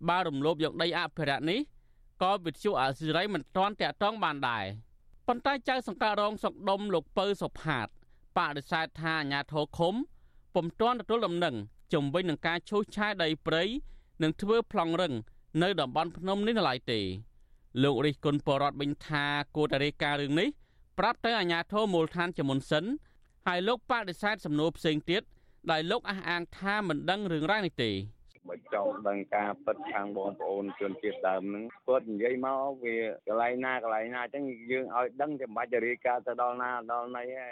[0.08, 1.60] បើរំលោភយកដីអភិរក្សនេះ
[2.22, 4.64] ក៏វិទ្យុអសិរ័យមិនទាន់តាក់ទងបានដែរ
[5.26, 7.86] ប៉ុន្តែចៅសង្កាត់រងសុកដុំលោកពៅសុផាត
[8.36, 9.94] បដិសេធថាអាញាធរឃុំ
[10.54, 11.56] ពុំទាន់ទទួលដំណឹង
[11.94, 13.64] ជំវិញនឹងការឈូសឆាយដីព្រៃ
[14.22, 15.14] និងធ្វើប្លង់រឹង
[15.62, 17.00] នៅតំបន់ភ្នំនេះនៅឡើយទេ
[17.82, 19.24] លោករិះគន់បរដ្ឋវិញថា
[19.56, 20.48] គួរតែរាយការណ៍រឿងនេះ
[20.98, 22.86] ប្រាប់ទៅអាជ្ញាធរមូលដ្ឋានជាមុនសិន
[23.48, 25.22] ហើយលោកបដិសេធសំណួរផ្សេងទៀត
[25.70, 27.90] ដែលលោកអះអាងថាមិនដឹងរឿងរ៉ាវនេះទេ
[28.48, 37.48] បើចង់ដឹងការពិតខាងបងប្អូនជនជាតិដើមហ្នឹងគាត់និយាយមកវាកន្លែងណាកន្លែងណាអញ្ចឹងយើងឲ្យដឹងតែមិនបាច់រាយការណ៍ទៅដល់ណាដល់ណីទេ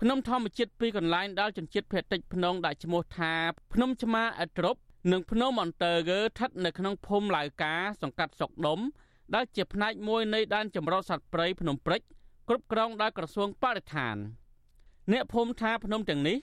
[0.00, 3.32] ភ្នំធម្មជាតិពីរកន្លែងដែលជនជាតិភាគតិចភ្នំដាក់ឈ្មោះថា
[3.74, 4.76] ភ្នំឆ្មាអត្រុប
[5.12, 8.80] និងភ្នំអន្តើកើស្ថិតនៅក្នុងភូមិឡាវកាសង្កាត់សុកដុំ
[9.34, 12.00] ដែលជាផ្នែកមួយនៃដែនចម្រុះសត្វព្រៃភ្នំព្រិច
[12.48, 14.16] គ្រប់គ្រងដោយក្រសួងបរិស្ថាន
[15.12, 16.38] អ្នកភូមិថាភ្នំទាំងនេះ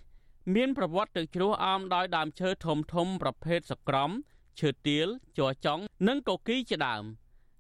[0.55, 4.09] មានប្រវត្តិទៅជ្រោះអមដោយដើមឈើធំធំប្រភេទសក្រំ
[4.59, 5.07] ឈើទាល
[5.37, 7.03] ជ័រចង់និងកគីជាដើម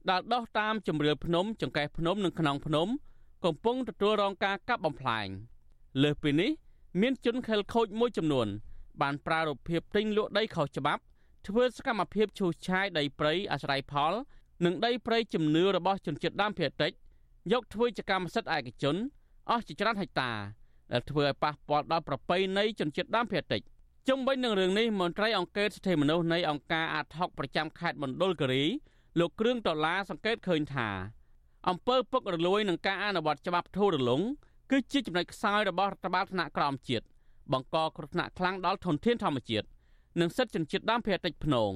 [0.09, 2.87] ដែលដុះតាមជំរឿភ្នំ ចង្កេះភ្នំនិងខ្នងភ្នំ
[3.45, 5.27] កំពុងទទួលរងការកាប់បំផ្លាញ។
[6.03, 6.51] លើសពីនេះ
[7.01, 8.47] មានជនខិលខូចមួយចំនួន
[9.01, 11.01] បានប្រើរូបភាពទិញលក់ដីខុសច្បាប់
[11.47, 14.13] ធ្វើសកម្មភាពឈូសឆាយដីព្រៃអាស្រ័យផល
[14.65, 16.91] និងដីព្រៃជំនឿរបស់ជនជាតិដើមភាគតិច
[17.51, 18.95] យកធ្វើជាកម្មសិទ្ធិឯកជន
[19.49, 20.31] អស់ជាច្រើនហិកតា
[20.91, 23.61] ដែលធ្វើឲ្យប៉ះពាល់ដល់ប្រពៃណីជនជាតិដើមភាគតិច
[24.07, 28.63] ជុំវិញនឹងរឿងនេះមន្ត្រីអង្គការសិទ្ធិមនុស្សនៃអង្គការអាតហុកប្រចាំខេត្តមណ្ឌលគិរី
[29.19, 30.89] លោកគ្រឿងដុល្លារសង្កេតឃើញថា
[31.69, 34.21] អំពើពុករលួយនឹងការអនុវត្តច្បាប់ធូររលុង
[34.71, 37.05] គឺជាចំណុចខ្សោយរបស់រដ្ឋបាលថ្នាក់ក្រោមជាតិ
[37.53, 39.67] បង្កគ្រោះថ្នាក់ខ្លាំងដល់ធនធានធម្មជាតិ
[40.19, 41.71] និងសិទ្ធិជនជាតិដើមភាគតិចភ្នង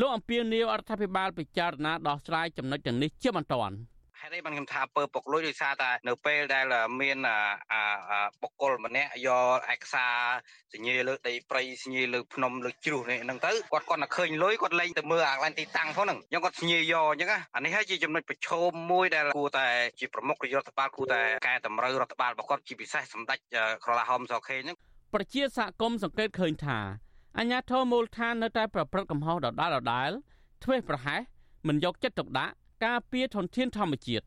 [0.00, 3.54] លោកអំពីនីវរដ្ឋាភិបាលពិចារណាដោះស្រាយចំណុចទាំងនេះជាបន្ត
[4.20, 6.66] ហេតុអីបានខ្ញុំថាពើពុកលួយដោយសារតែនៅពេលដែល
[7.00, 7.18] មាន
[8.42, 9.28] បុគ្គលម្នាក់យ
[9.68, 10.14] កឯកសារ
[10.74, 19.66] សញ្ញាលើដីព្រៃសញ្ញាលើភ្នំលើជ្រោះនេះហ្នឹងទៅគាត់គាត់តែឃើញលុយគាត់លែងទៅមើលអាកន្លែងទីតាំងផងហ្នឹងអញ្ចឹងគាត់សញ្ញាយកអញ្ចឹងអានេះហើយជាចំណុចប្រឈមមួយដែលគួរតែ
[20.00, 23.38] ជាប្រមុខរដ្ឋបាលគួរតែកែតម្រូវរដ្ឋបាលរបស់គាត់ជាពិសេសសម្ដេច
[23.84, 24.76] ក្រឡាហោមសខេហ្នឹង
[25.14, 26.78] ប្រជាសហគមន៍សង្កេតឃើញថា
[27.38, 30.10] អាញាធរមូលដ្ឋាននៅតែប្រព្រឹត្តកំហុសដដែលដដែល
[30.64, 31.20] ធ្វេសប្រហែស
[31.68, 32.54] មិនយកចិត្តទុកដាក់
[32.84, 34.24] ការពារធនធានធម្មជាតិ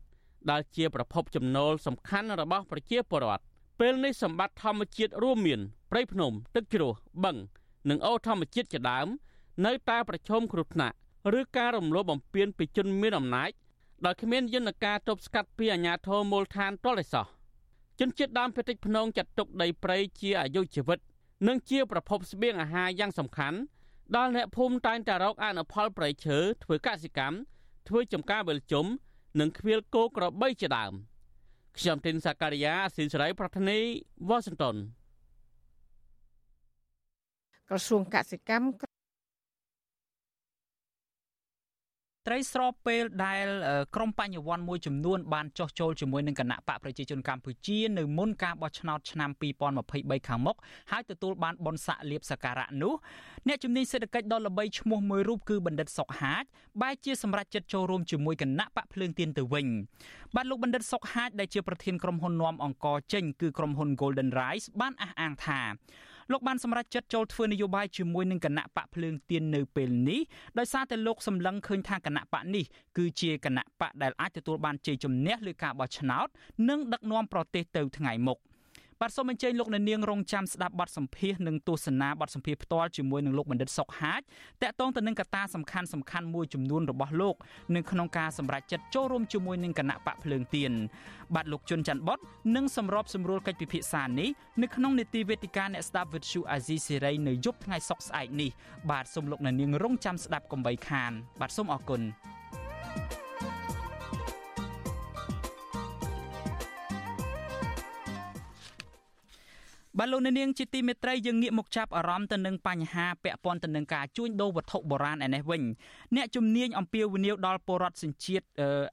[0.50, 3.42] ដែលជាប្រភពចំណូលសំខាន់របស់ប្រជាពលរដ្ឋ
[3.80, 6.92] ពេលនេះសម្បត្តិធម្មជាតិរួមមានព្រៃភ្នំ ទឹកជ្រោះ
[7.24, 7.36] បឹង
[7.90, 9.06] និងអូរធម្មជាតិជាដើម
[9.66, 10.96] នៅតែប្រឈមគ្រោះថ្នាក់
[11.38, 13.50] ឬការរំលោភបំពានពីជនមានអំណាច
[14.04, 17.26] ដោយគ្មានយន្តការទប់ស្កាត់ពីអាជ្ញាធរមូលដ្ឋានទាល់តែសោះ
[18.00, 20.98] ជនជាតិដើមភាគតិចភ្នងចាត់ទុកដីព្រៃជាអាយុជីវិត
[21.48, 23.58] និងជាប្រភពស្បៀងអាហារយ៉ាងសំខាន់
[24.16, 27.36] ដល់អ្នកភូមិតែងតែរកអនុផលព្រៃឈើធ្វើកសិកម្ម
[27.88, 28.86] ធ្វើចំការវិលជុំ
[29.40, 30.92] និងខ្វៀលគោក្របីជាដើម
[31.78, 33.78] ខ្ញុំទីនសាការីយ៉ាស៊ីសេរីប្រធានី
[34.28, 34.76] វ៉ាស៊ីនតោន
[37.68, 38.66] ក្រសួងកសិកម្ម
[42.26, 43.46] ត្រីស្របពេលដែល
[43.94, 49.30] ក្រមបញ្ញវន្តមួយចំនួនបានចោះចូលជាមួយនឹងគណៈបកប្រជាជនកម្ពុជានៅមុនការបោះឆ្នោតឆ្នាំ
[49.80, 50.56] 2023ខាងមុខ
[50.90, 52.94] ហើយទទួលបានបនស័កលៀបសក្ការៈនោះ
[53.48, 56.44] អ្នកជំនាញសេដ្ឋកិច្ចដ៏ល្បីឈ្មោះមួយរូបគឺបណ្ឌិតសុកហាជ
[56.82, 59.66] បែរជាសម្រាប់ចិត្តចូលរួមជាមួយគណៈបកភ្លើងទៀនទៅវិញ
[60.34, 65.60] បាទលោកបណ្ឌិតសុកហាជដែលជាប្រធានក្រុមហ៊ុននាំអង្គចេញគឺក្រុមហ៊ុន Golden Rise បានអះអាងថា
[66.30, 70.20] លោកបានសម្រេចចិត្តចូលធ្វើនយោបាយជាមួយនឹងគណៈបកភ្លើងទៀននៅពេលនេះ
[70.58, 72.64] ដោយសារតែលោកសម្លឹងឃើញថាគណៈបកនេះ
[72.96, 76.28] គឺជាគណៈបកដែលអាចទទួលបានជ័យជំនះលើការបោះឆ្នោត
[76.68, 78.38] និងដឹកនាំប្រទេសទៅថ្ងៃមុខ។
[79.02, 84.20] បាទសូមអញ្ជើញលោកអ្នកនាងរងចាំស្ដាប់បទសម្ភាសនិងទស្សនាបទសម្ភាសផ្ទាល់ជាមួយនឹងលោកបណ្ឌិតសុកហាជ
[84.62, 87.34] តកតងទៅនឹងកត្តាសំខាន់សំខាន់មួយចំនួនរបស់លោក
[87.76, 90.72] នៅក្នុងការសម្រេចចិត្តចូលរួមជាមួយនឹងគណៈបកភ្លើងទៀន
[91.34, 92.18] បាទលោកជុនច័ន្ទបត
[92.56, 94.28] នឹងសម្របសម្រួលកិច្ចពិភាក្សានេះ
[94.62, 98.50] នៅក្នុងនេតិវេទិកាអ្នកស្ដាប់វិទ្យុអាស៊ីសេរីនៅយប់ថ្ងៃសុក្រស្អែកនេះ
[98.90, 102.02] បាទសូមលោកអ្នកនាងរងចាំស្ដាប់កំបីខាន បាទសូមអរគុណ
[102.96, 103.25] thank you
[109.98, 115.62] បាទលោកនាងជាទីមេត្រីយើងងាកមកចាប់អារម្មណ៍ទៅនឹងបញ្ហាពាក់ព័ន្ធទៅនឹងការជួញដូរវត្ថុបុរាណឯនេះវិញ
[116.16, 118.46] អ្នកជំនាញអំពាវនាវដល់ពលរដ្ឋសញ្ជាតិ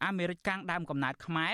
[0.05, 1.53] អាមេរិកកាំងដើមកំណើតខ្មែរ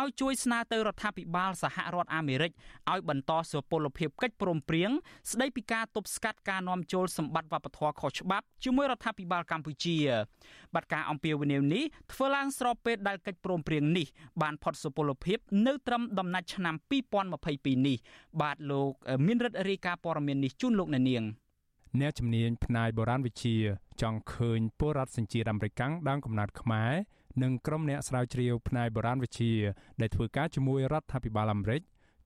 [0.00, 2.50] ឲ្យជួយស្នើទៅរដ្ឋាភិបាលសហរដ្ឋអាមេរិក
[2.90, 4.90] ឲ្យបន្តសុពលភាពកិច្ចព្រមព្រៀង
[5.32, 9.96] ស្ដីពីការទប់ស្កាត់ការនាំចូលសម្បត្តិវប្បធម៌ខុសច្បាប់ជាមួយរដ្ឋាភិបាលកម្ពុជា
[10.74, 14.06] បាត់ការអំពាវនាវនេះធ្វើឡើងស្របពេលដែលកិច្ចព្រមព្រៀងនេះ
[14.42, 16.74] បានផុតសុពលភាពនៅត្រឹមដំណាច់ឆ្នាំ
[17.30, 17.96] 2022នេះ
[18.40, 18.90] បាទលោក
[19.26, 21.24] មានរិទ្ធរាយការណ៍ព័ត៌មាននេះជូនលោកអ្នកនាង
[22.00, 23.56] អ្នកជំនាញផ្នែកបុរាណវិទ្យា
[24.02, 25.72] ចង់ឃើញពលរដ្ឋសញ្ជាតិអាមេរិក
[26.08, 26.92] ដើមកំណត់ខ្មែរ
[27.42, 29.54] និងក្រុមអ្នកស្រាវជ្រាវផ្នែកបុរាណវិទ្យា
[30.00, 31.82] ដែលធ្វើការជាមួយរដ្ឋាភិបាលអាមេរិក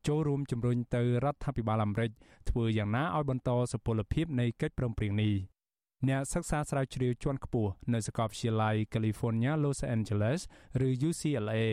[0.06, 2.10] ចូលរួមជំរុញទៅរដ្ឋាភិបាលអាមេរិក
[2.50, 5.32] ធ្វើយ៉ាងណាឲ្យបន្តសុពលភាពនៃកិច្ចព្រមព្រៀងនេះ
[6.08, 10.40] អ្នកសិក្សាស្រាវជ្រាវជាន់ខ្ពស់នៅសាកលវិទ្យាល័យ California Los Angeles
[10.86, 11.64] ឬ UCLA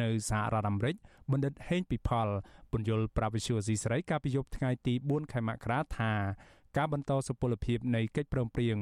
[0.00, 0.96] នៅសហរដ្ឋអាមេរិក
[1.30, 2.28] បណ្ឌិតហេងពិផល
[2.72, 6.12] ពន្យល់ប្រាវិសុយស៊ីស្រីកាលពីយប់ថ្ងៃទី4ខែមករាថា
[6.76, 8.76] ការបន្តសុពលភាពនៃកិច្ចព្រមព្រៀង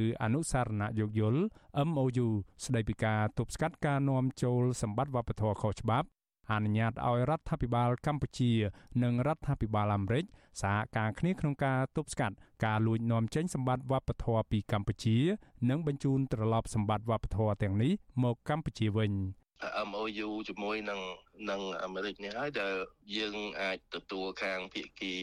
[0.00, 1.42] ឬអនុសារណៈយោគយល់
[1.88, 2.28] MOU
[2.64, 6.06] ស្ដីពីការទប់ស្កាត់ការនាំចូលសម្បត្តិវប្បធម៌ខុសច្បាប់
[6.50, 8.52] អនុញ្ញាតឲ្យរដ្ឋាភិបាលកម្ពុជា
[9.02, 10.24] និងរដ្ឋាភិបាលអាមេរិក
[10.60, 12.34] សហការគ្នាក្នុងការទប់ស្កាត់
[12.64, 15.16] ការលួចនាំចេញសម្បត្តិវប្បធម៌ពីកម្ពុជា
[15.70, 17.92] និងបញ្ជូនត្រឡប់សម្បត្តិវប្បធម៌ទាំងនេះ
[18.24, 19.12] មកកម្ពុជាវិញ
[19.88, 21.00] MOU ជាមួយនឹង
[21.50, 22.74] នឹងអាមេរិកនេះហើយដែល
[23.16, 25.14] យើងអាចទទួលខាងភាគី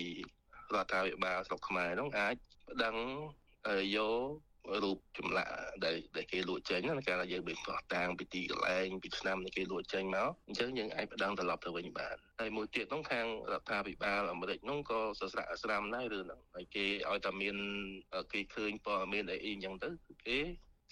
[0.73, 2.35] រដ្ឋាភិបាលស្រុកខ្មែរនោះអាច
[2.69, 2.95] ប្តឹង
[3.95, 4.48] យក
[4.83, 5.51] រូបចម្លាក់
[5.85, 17.55] ដែលដែលគេលក់ចេញណាកាលយើងបីផ្ោះតាំងពីទីកន្លែងពីឆ្នាំដែលគេលក់ចេញមកអញ្ចឹងយើងអាចប្តឹងត្រឡប់ទៅវិញបានហើយមួយទៀតនោះខាងរដ្ឋាភិបាលអាមេរិកនោះក៏សស្រាក់ស្រាមដែររឿងហ្នឹងហើយគេឲ្យតែមាន
[18.33, 19.89] គេឃើញព័ត៌មានអីអញ្ចឹងទៅ
[20.27, 20.39] គេ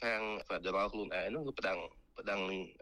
[0.03, 1.80] ខាង Federal ខ្លួនឯងនោះគឺប្តឹង
[2.20, 2.41] ប្តឹង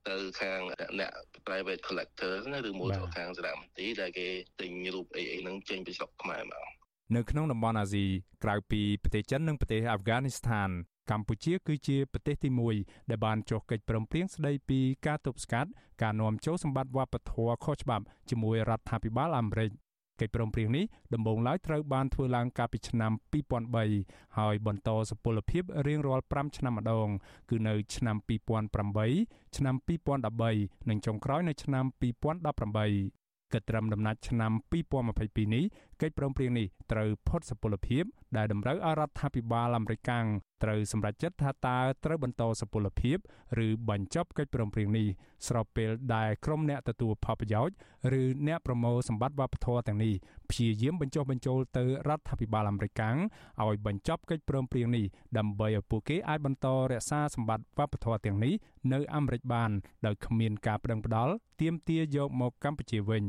[0.09, 0.59] ទៅខាង
[0.99, 1.11] អ្នក
[1.47, 4.27] private collector ណាឬមួយទៅខាងសារមន្ទីរដែលគេ
[4.61, 6.74] ទិញរូបអីអីហ្នឹងចេញពីស្រុកខ្មែរមក
[7.13, 8.05] នៅក្នុងតំបន់អាស៊ី
[8.43, 10.69] ក្រៅពីប្រទេសចិននិងប្រទេសអាហ្វហ្គានីស្ថាន
[11.11, 12.49] កម្ពុជាគឺជាប្រទេសទី
[12.79, 15.69] 1ដែលបានចុះកិច្ចព្រមព្រៀងស្តីពីការទប់ស្កាត់
[16.01, 19.71] ការនាំចូលសម្បត្តិវប្បធម៌ខុសច្បាប់ជាមួយរដ្ឋាភិបាលអាមេរិក
[20.21, 23.11] កិច្ចព្រមព្រៀងនេះដំបូងឡើយត្រូវបានធ្វើឡើងកាលពីឆ្នាំ
[23.73, 27.09] 2003ហើយបន្តសុពលភាពរៀងរាល់5ឆ្នាំម្ដង
[27.49, 29.75] គឺនៅឆ្នាំ2008ឆ្នាំ
[30.37, 34.51] 2013និងចុងក្រោយនៅឆ្នាំ2018គិតត្រឹមដំណាច់ឆ្នាំ
[35.01, 35.63] 2022នេះ
[36.01, 38.03] កិច្ចព្រមព្រៀងនេះត្រូវផុតសុពលភាព
[38.37, 40.11] ដែលតម្រូវឲ្យរដ្ឋាភិបាលអាមេរិក
[40.63, 43.17] ត្រូវសម្រេចចិត្តថាតើត្រូវបន្តសុពលភាព
[43.65, 45.07] ឬបញ្ចប់កិច្ចព្រមព្រៀងនេះ
[45.47, 47.75] ស្របពេលដែលក្រុមអ្នកទទួលផលប្រយោជន៍
[48.21, 50.13] ឬអ្នកប្រមូលសម្បត្តិវប្បធម៌ទាំងនេះ
[50.49, 55.05] ព្យាយាមបញ្ចុះបញ្ចូលទៅរដ្ឋាភិបាលអាមេរិកឲ្យបញ្ចប់កិច្ចព្រមព្រៀងនេះ
[55.37, 58.53] ដើម្បីឲ្យពួកគេអាចបន្តរក្សាសម្បត្តិវប្បធម៌ទាំងនេះ
[58.93, 59.71] នៅអាមេរិកបាន
[60.05, 63.25] ដោយគ្មានការប្តឹងផ្តល់ទាមទារយកមកកម្ពុជាវិញ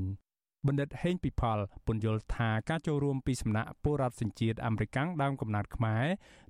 [0.66, 6.04] បណ្ឌិតហេងពិផលពន្យល់ថាការចូលរួមពីសំណាក់ពលរដ្ឋសញ្ជាតិអាមេរិកដើមកំណត់ខ្មែរ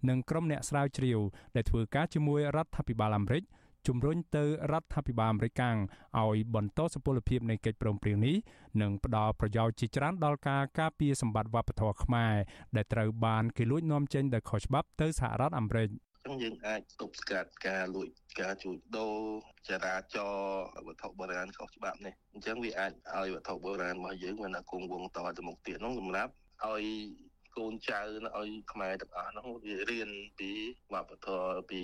[0.09, 1.21] និងក្រុមអ្នកស្រាវជ្រាវ
[1.57, 3.45] ដែលធ្វើការជាមួយរដ្ឋាភិបាលអាមេរិក
[3.87, 8.37] ជំរុញទៅរដ្ឋាភិបាលអាមេរិកឲ្យបន្តសុពលភាពនៃកិច្ចព្រមព្រៀងនេះ
[8.81, 12.35] និងផ្ដល់ប្រយោជន៍ជាច្រើនដល់ការការពារសម្បត្តិវប្បធម៌ខ្មែរ
[12.77, 15.89] ដែលត្រូវបានគេលួចនាំចេញដោយខុសច្បាប់ទៅសហរដ្ឋអាមេរិក
[16.27, 18.09] ចឹងយើងអាចទប់ស្កាត់ការលួច
[18.41, 19.19] ការជួញដូរ
[19.69, 20.35] ចរាចរ
[20.87, 26.33] វត្ថុបុរាណខុសច្បាប់នេះអញ្ចឹងវាអាចឲ្យវត្ថុបុរាណរបស់យើងមានគង់វង្សតទៅមុខទៀតនោះសម្រាប់
[26.65, 26.87] ឲ្យ
[27.57, 28.01] កូនចៅ
[28.37, 30.51] ឲ្យខ្មែរទាំងអស់នោះវារៀនពី
[30.93, 31.81] វប្បធម៌ពី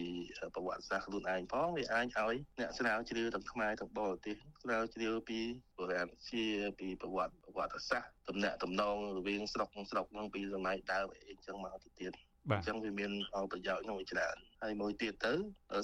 [0.54, 5.40] ប្រវត្តិសាស្ត្រខ្លួនឯងផងវាអាចឲ្យអ្នកស្រាវជ្រាវទាំងខ្មែរទាំងបរទេសស្រាវជ្រាវពី
[5.76, 6.44] បុរាណជា
[6.78, 12.12] ពីប្រវត្តិប្រវត្តិសាស្ត្រតំណាក់តំណងរវាងស្រុកស្រុកហ្នឹងពីសម័យដើមអីអញ្ចឹងមកទៅទៀត
[12.50, 15.32] អញ្ចឹងវាមានផលប្រយោជន៍ក្នុងច្រើនហើយមួយទៀតទៅ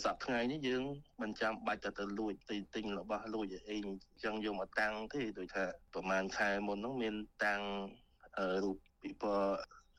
[0.05, 0.83] សប្តាហ៍ថ្ងៃនេះយើង
[1.23, 7.61] មិនចាំបាច់ទៅទៅលួចទៅទិញរបស់លួចអីអញ្ចឹងយកមកតាំងទេដូចថាប្រហែលខែមុនហ្នឹងមានតាំង
[8.63, 9.25] រូបពីព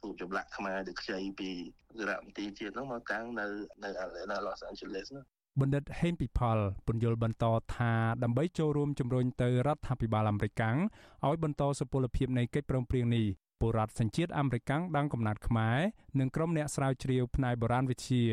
[0.03, 1.49] រូបចម្លាក់ខ្មែរដែលខ្ចីពី
[1.97, 3.45] សារមន្ទីរជាតិហ្នឹងមកតាំងនៅ
[3.83, 3.89] នៅ
[4.31, 5.23] នៅ Los Angeles ណា
[5.61, 6.57] បណ្ឌិតហេងពិផល
[6.87, 7.45] ពន្យល់បន្ត
[7.75, 7.91] ថា
[8.23, 13.25] ដើម្បីចូលរួមជំរុញទៅរដ្ឋាភិបាលអាមេរិកឲ្យបន្តសុពលភាពនៃកិច្ចព្រមព្រៀងនេះ
[13.59, 15.79] ពលរដ្ឋសញ្ជាតិអាមេរិកដាំងកំណត់ខ្មែរ
[16.19, 18.23] និងក្រុមអ្នកស្រាវជ្រាវផ្នែកបុរាណវិទ្យា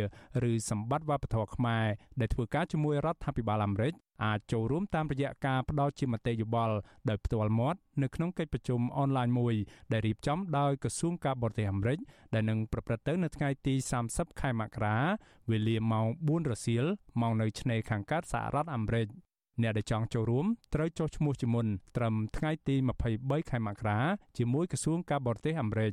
[0.50, 1.86] ឬសម្បត្តិវប្បធម៌ខ្មែរ
[2.20, 6.74] ដែលធ្វើការជាមួយរដ្ឋាភិបាលអាមេរិកអាចចូលរួមតាមរយៈការផ្ដល់ជាមតិយោបល់
[7.08, 9.54] ដោយផ្ទាល់មាត់នៅក្នុងកិច្ចប្រជុំអនឡាញមួយ
[9.92, 11.98] ដែលរៀបចំដោយក្រសួងការបរទេសអាមេរិក
[12.34, 13.74] ដែលនឹងប្រព្រឹត្តទៅនៅថ្ងៃទី
[14.08, 14.96] 30ខែមករា
[15.50, 16.84] វេលាម៉ោង4រសៀល
[17.20, 19.06] ម៉ោងនៅឆ្នេរខាងកើតសហរដ្ឋអាមេរិក។
[19.62, 22.76] អ្នកដែលចង់ចូលរួមត្រូវចុះឈ្មោះជាមុនត្រឹមថ្ងៃទី
[23.12, 23.98] 23ខែមករា
[24.38, 25.92] ជាមួយក្រសួងការបរទេសអាមេរិក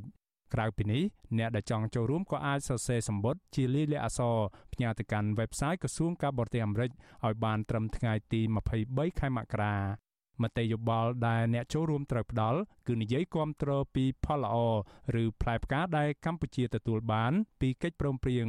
[0.54, 1.02] ក្រៅពីនេះ
[1.38, 4.36] អ្នកដែលចង់ចូលរួមក៏អាចសរសេរសម្បត្តិជាលាយលក្ខណ៍អក្សរ
[4.72, 6.90] ផ្ញើទៅកាន់ website ក្រសួងការបរទេសអាមេរិក
[7.24, 8.40] ឲ្យបានត្រឹមថ្ងៃទី
[8.80, 10.03] 23ខែមករា
[10.42, 14.56] មតិយោបល់ដែលអ្នកចូលរួមត្រូវផ្ដល់គឺនិយាយគាំទ្រពីផលល្អ
[15.22, 18.46] ឬផ្លែផ្កាដែលកម្ពុជាទទួលបាន ពីកិច្ចព្រមព្រៀង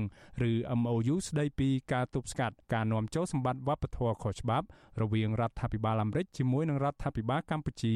[0.49, 4.65] ឬ MOU ស្ដីពីការទប់ស្កាត់ការនាំចូលសម្បត្តិវប្បធម៌ខុសច្បាប់
[5.01, 7.95] រវាងរដ្ឋាភិបាលអាមេរិកជាមួយនឹងរដ្ឋាភិបាលកម្ពុជា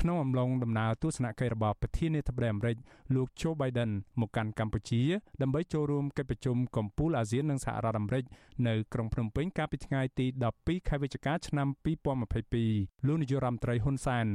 [0.00, 2.76] ក្នុងអំឡុងដំណើរទស្សនកិច្ចរបស់ប្រធានាធិបតីអាមេរិក
[3.14, 3.90] លោក Joe Biden
[4.20, 5.02] មកកាន់កម្ពុជា
[5.42, 8.24] ដើម្បីចូលរួមកិច្ចប្រជុំកំពូលអាស៊ាននិងសហរដ្ឋអាមេរិក
[8.66, 10.26] នៅក្រុងភ្នំពេញកាលពីថ្ងៃទី
[10.58, 11.68] 12ខែវិច្ឆិកាឆ្នាំ
[12.36, 14.26] 2022លោកនាយរដ្ឋមន្ត្រីហ៊ុនសែន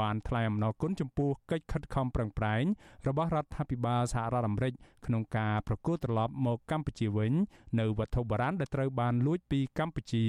[0.00, 2.64] បានថ្លែងអំណរគុណចំពោះកិច្ចខិតខំប្រឹងប្រែង
[3.08, 4.72] របស់រដ្ឋាភិបាលសហរដ្ឋអាមេរិក
[5.06, 7.32] ក្នុងការប្រគល់ត្រឡប់មកកម្ពុជាវិញ
[7.80, 10.26] នៅវត្ថុបុរាណដែលត្រូវបានលួចពីកម្ពុជា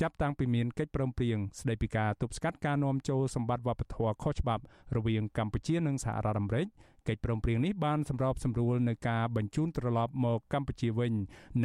[0.00, 4.62] ចាប់តាំងពីមានកិច្ចព្រមព្រៀងស្តីពីការទប់ស្កាត់ការនាំចូលសម្បត្តិវប្បធម៌ខុសច្បាប់
[4.96, 6.66] រវាងកម្ពុជានិងសហរដ្ឋអាមេរិក
[7.08, 11.12] កិច្ចព្រមព្រៀងនេះបានសម្របសម្រួលនៅការបញ្ជូនត្រឡប់មកកម្ពុជាវិញ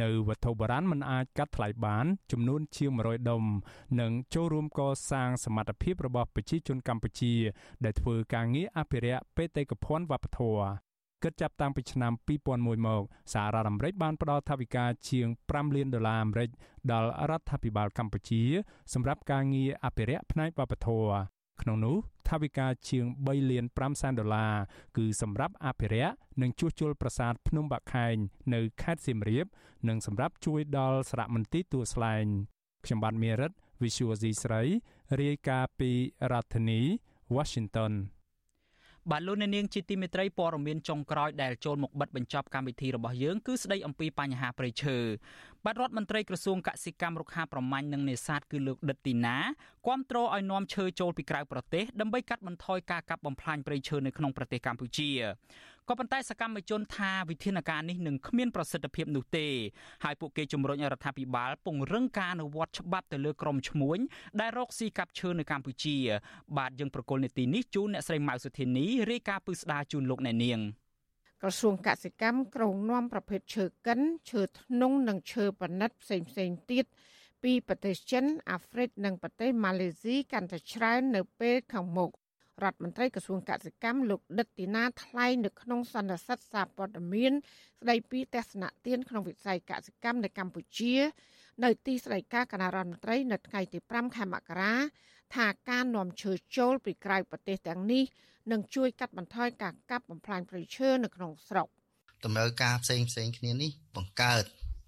[0.02, 3.42] នៅវត្ថុបុរាណមិនអាចកាត់ថ្លៃបាន ចំនួនជាង100ដុំ
[4.00, 4.80] និងចូលរួមក
[5.10, 7.34] សាងសមត្ថភាពរបស់ប្រជាជនកម្ពុជា
[7.84, 10.85] ដែលធ្វើការងារអភិរក្សបេតិកភណ្ឌវប្បធម៌
[11.26, 12.12] គិតចាប់តាំងពីឆ្នាំ
[12.48, 13.02] 2001មក
[13.32, 16.50] សហរដ្ឋអាមេរិកបានផ្ដល់ថវិកាជាង5លានដុល្លារអាមេរិក
[16.92, 18.42] ដល់រដ្ឋាភិបាលកម្ពុជា
[18.94, 21.10] សម្រាប់ការងារអភិរក្សផ្នែកវប្បធម៌
[21.62, 21.96] ក្នុងនោះ
[22.28, 24.54] ថវិកាជាង3លាន5សែនដុល្លារ
[24.96, 28.16] គឺសម្រាប់អភិរក្សនិងជួសជុលប្រាសាទភ្នំបាក់ខែង
[28.54, 29.46] នៅខេត្តសៀមរាប
[29.88, 32.24] និងសម្រាប់ជួយដល់សារមន្ទីរទួលស្លែង
[32.84, 33.52] ខ្ញុំបាទមេរិត
[33.82, 34.62] Visual C ស្រី
[35.20, 35.90] រាយការណ៍ពី
[36.32, 36.80] រដ្ឋធានី
[37.36, 37.92] Washington
[39.10, 44.96] បាទលោកអ្នកនាងជាទីមេត្រីព័ត៌មានចុងក្រោយដែលចូលមកបិទបញ្ចប់កម្មវិធីរបស់យើងគឺស្ដីអំពីបញ្ហាប្រៃឈើ
[45.64, 49.36] បាទរដ្ឋមន្ត្រីក្រសួងកសិកម្មរុក្ខាប្រមាញ់និងនេសាទគឺលោកដិតទីណា
[49.86, 55.10] គាំទ្រឲ្យនាំឈើចូលពីក្រៅប្រទេសដើម្បីកាត់បន្ថយការកាប់បំផ្លាញព្រៃឈើនៅក្នុងប្រទេសកម្ពុជា
[55.90, 59.46] ក៏ប៉ុន្តែសកម្មជនថាវិធានការនេះនឹងគ្មានប្រសិទ្ធភាពនោះទេ
[60.04, 63.98] ហើយពួកគេជំរុញរដ្ឋាភិបាលពង្រឹងការអនុវត្តច្បាប់ទៅលើក្រុមឈ្មួញ
[64.40, 65.96] ដែលរកស៊ីកាប់ឈើនៅកម្ពុជា
[66.58, 70.60] បាទយើងប្រកុលនេតិនេះជូនអ្នកស្រីម៉ៅសុធានីរាយការណ៍ពឹស្ដាជូនលោកអ្នកនាង
[71.42, 76.84] ក្រសួងកសិកម្មក្រុងនាំប្រភេទឈើកិនឈើធ្នង់និងឈើប៉និតផ្សេងផ្សេងទៀត
[77.42, 82.10] ពីប្រទេសចិនអាហ្វ្រិកនិងប្រទេសម៉ាឡេស៊ីកាន់តែច្រើននៅពេលខាងមុខ
[82.64, 87.32] រដ្ឋមន្ត្រីក្រសួងកសិកម្មលោកដិតទីណាថ្លែងនៅក្នុងសន្និសីទសារព័ត៌មាន
[87.80, 90.94] ស្ដីពីទស្សនៈទានក្នុងវិស័យកសិកម្មនៅកម្ពុជា
[91.64, 94.74] នៅទីស្តីការគណៈរដ្ឋមន្ត្រីនៅថ្ងៃទី5ខែមករា
[95.36, 98.04] ថាការនាំឈើចូលពីក្រៅប្រទេសទាំងនេះ
[98.52, 101.68] នឹងជួយកាត់បន្ថយការកាប់បំផ្លាញព្រៃឈើនៅក្នុងស្រុក
[102.24, 104.44] តម្រូវការផ្សេងផ្សេងគ្នានេះបង្កើត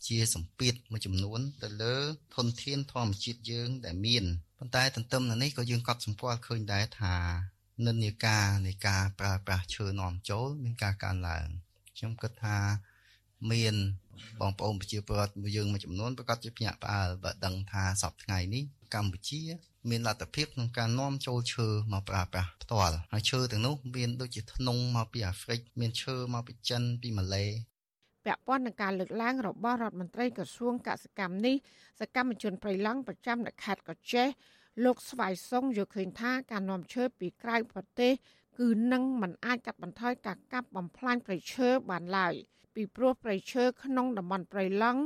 [0.06, 1.96] ជាសម្ពាធមួយចំនួនទៅលើ
[2.34, 4.24] ធនធានធម្មជាតិយើងដែលមាន
[4.58, 7.14] ប៉ុន្តែទន្ទឹមនឹងនេះក៏យើងកត់សម្គាល់ឃើញដែរថា
[7.86, 11.46] និន្នាការនៃការប្រើប្រាស់ឈើនាំចូលមានការកើនឡើង
[11.96, 12.58] ខ្ញុំគិតថា
[13.52, 13.74] មាន
[14.40, 18.64] បងប្អូនប្រជាពលរដ្ឋយើងមួយចំនួនប្រកាសជាភ្ញាក់ផ្អើលបើដឹងថាសប្តាហ៍ថ្ងៃនេះ
[18.94, 19.40] កម្ពុជា
[19.90, 27.46] មានលទ្ធភាពក្នុងការនាំចូលឈើមកប្រើប្រាស់ផ្ទាល់ហើយឈើទាំងនោះមានដូចជាធ្នង់មកពីអាហ្វ្រិកមានឈើមកពីចិនពីម៉ាឡេ
[28.26, 31.56] ពាក់ព័ន្ធនឹងការលើកឡើងរបស់រដ្ឋមន្ត្រីក្រសួងកសិកម្មនេះ
[32.00, 34.28] សកម្មជនប្រៃឡង់ប្រចាំនៅខេត្តកោះចេះ
[34.84, 38.12] លោកស្វាយសុងយល់ឃើញថាការនាំឈើពីក្រៅប្រទេស
[38.58, 42.34] គឺនឹងមិនអាចកាត់បន្ថយការកាប់បំផ្លាញព្រៃឈើបានឡើយ
[42.74, 45.02] ពីព្រោះព្រៃឈើក្នុងតំបន់ព្រៃឡង់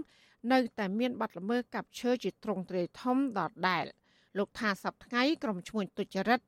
[0.53, 3.85] នៅតែមានបាត់ល្មើសកាប់ឈើជាទ្រង់ទ្រាយធំដដែល
[4.39, 6.41] លោកថាសប្តាហ៍ក្រុមឈ្មួញទុច្ចរិត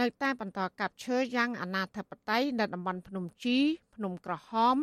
[0.00, 3.58] នៅតែបន្តកាប់ឈើយ៉ាងអនាធបត័យនៅតំបន់ភ្នំជី
[3.94, 4.76] ភ្នំក្រហម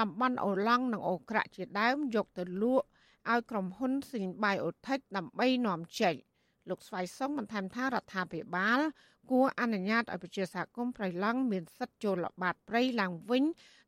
[0.00, 2.86] តំបន់អូឡង់និងអូក្រាក់ជាដើមយកទៅលក់
[3.30, 6.16] ឲ្យក្រុមហ៊ុនស៊ីនបាយអូថិចដើម្បីនាំចេញ
[6.68, 8.80] លោកស្វ័យសុងបន្ថែមថារដ្ឋាភិបាល
[9.30, 13.44] គួរអនុញ្ញាតឲ្យប្រជាសហគមន៍ប្រៃឡង់មានសិទ្ធិចូលល្បាតព្រៃឡើងវិញ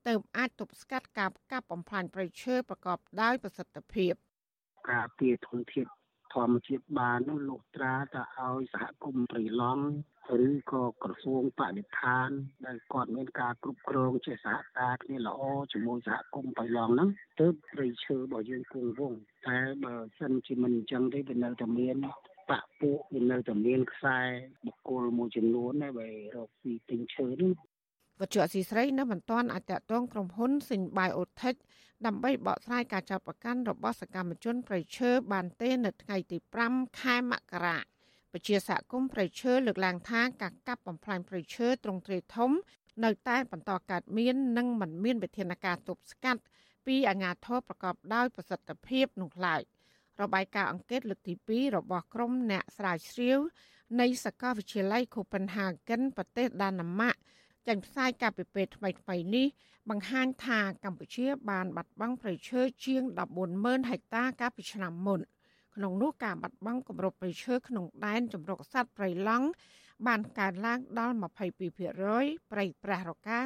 [0.08, 4.12] ទើបអាចទប់ស្កាត់ការកាប់បំផ្លាញព្រៃឈើប្រកបដោយប្រសិទ្ធភាព
[4.90, 5.86] ការពារធនធាន
[6.34, 9.84] ធម្មជាតិបាននោះលុះត្រាតែឲ្យសហគមន៍ព្រៃឡង់
[10.46, 12.28] ឬក៏ក្រសួងបរិស្ថាន
[12.66, 17.10] ដែលគាត់មានការគ្រប់គ្រងជាសហការគ្នាល្អជាមួយសហគមន៍បៃឡង់ហ្នឹង
[17.40, 21.96] ទើបព្រៃឈើរបស់យើងគង់វង្សតែបើសិនជាមិនអញ្ចឹងទេវានៅតែមាន
[22.50, 24.18] បាក់ពួកវានៅតែមានខ្សែ
[24.66, 27.52] បុគ្គលមួយចំនួនដែរបើរកពីទិញឈើនេះ
[28.20, 31.54] វត្ថុអសីស្រីនៅមិនទាន់អាចតតងក្រុមហ៊ុនសិញបាយអូថិច
[32.06, 36.38] ដើម្បីបកស្រាយការចាប់ប្រកាន់របស់សកម្មជនប្រៃឈើបានទេនៅថ្ងៃទី
[36.68, 37.78] 5ខែមករា
[38.32, 42.50] ពជាសហគមន៍ប្រៃឈើលើកឡើងថាការកាប់បំផ្លាញប្រៃឈើត្រង់ទ្រាយធំ
[43.04, 46.40] នៅតែបន្តកើតមាននិងមិនមានវិធានការទប់ស្កាត់
[46.86, 49.62] ពីអាជ្ញាធរប្រកបដោយប្រសិទ្ធភាពនោះឡើយ
[50.22, 53.38] របាយការណ៍អង្កេតលើកទី2របស់ក្រុមអ្នកស្រាវជ្រាវ
[54.00, 57.16] នៃសាកលវិទ្យាល័យ Copenhagen ប្រទេសដាណឺម៉ាក
[57.66, 59.46] ចេញផ្សាយកាលពីពេលថ្មីៗនេះ
[59.90, 63.02] បង្ហាញថាកម្ពុជាបានបាត់បង់ព្រៃឈើជាង
[63.46, 65.20] 140,000ហិកតាកាលពីឆ្នាំមុន
[65.74, 69.46] ក្នុងនោះការបាត់បង់គម្របព្រៃឈើក្នុងដែនជម្រកសត្វព្រៃឡង់
[70.06, 73.38] បានកើនឡើងដល់22%ព្រៃប្រះរកា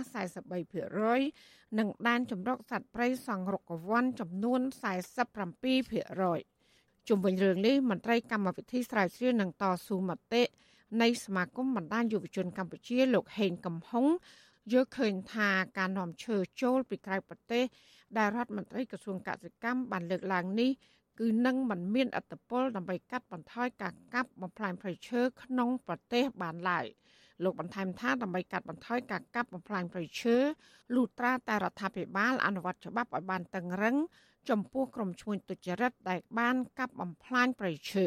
[0.61, 4.61] 43%និងដែនជម្រកសត្វព្រៃសង្រុកវ័នចំនួន
[5.41, 6.60] 47%
[7.11, 10.43] ជុំវិញរឿងនេះមន្ត្រីកម្មវិធីស្រាវជ្រាវនឹងតស៊ូមតិ
[11.03, 14.07] នៃសមាគមបណ្ដាញយុវជនកម្ពុជាលោកហេងកំហុង
[14.73, 15.49] យល់ឃើញថា
[15.79, 17.65] ការនាំឈើចូលពីក្រៅប្រទេស
[18.19, 20.71] ដែលរដ្ឋមន្ត្រីក្រសួងកសិកម្មបានលើកឡើងនេះ
[21.21, 26.87] គឺនឹងមិនមានអត្តពលដើម្បីកាត់បន្ថយការកាប់បំផ្លាញព្រៃឈើក្នុងប្រទេសបានឡើយ
[27.45, 30.37] លោកបន្ថែមថាដើម្បីកាត់បន្ថយការកាប់បំផ្លាញព្រៃឈើ
[30.95, 33.97] លុត្រាតែរដ្ឋាភិបាលអនុវត្តច្បាប់ឲ្យបានតឹងរឹង
[34.49, 38.07] ចំពោះក្រុមឈ្មួញទុច្ចរិតដែលបានកាប់បំផ្លាញព្រៃឈើ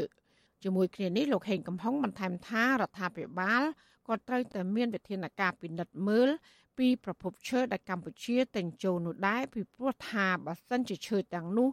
[0.64, 3.64] ជាមួយគ្នានេះលោកហេងកំហុងបន្ថែមថារដ្ឋាភិបាល
[4.08, 6.30] ក៏ត្រូវតែមានវិធានការពិនិត្យមើល
[6.78, 11.70] ពីប្រភពឈើដែលកម្ពុជាទិញចូលនោះដែរពីព្រោះថាបើសិនជាឈើទាំងនោះ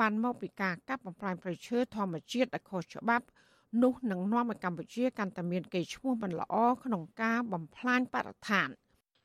[0.00, 3.26] បានមកពីការកាប់បំផ្លាញព្រៃឈើធម្មជាតិដែលខុសច្បាប់
[3.82, 6.54] នោះនឹងនាំឲ្យកម្ពុជាកាន់តែមានកេរ្តិ៍ឈ្មោះមិនល្អ
[6.84, 8.68] ក្នុងការបំផ្លាញបរិស្ថាន។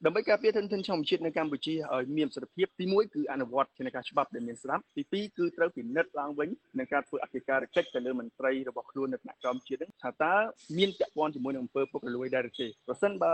[0.05, 10.35] ដើម្បីការពារធនធានធម្មជាតិនៅកម្ពុជាឲ្យមានប្រសិទ្ធភាពទី1គឺអនុវត្តជាការច្បាប់ដែលមានស្រាប់ទី2គឺត្រូវពិនិត្យឡើងវិញនឹងការធ្វើអធិការកិច្ចទៅលើមន្ត្រីរបស់ខ្លួននៅថ្នាក់ក្រោមជាតិនឹងថាតើ
[10.77, 13.33] មានពាក់ព័ន្ធជាមួយនឹងអំពើពុករលួយដែរឬទេប្រសិនបើ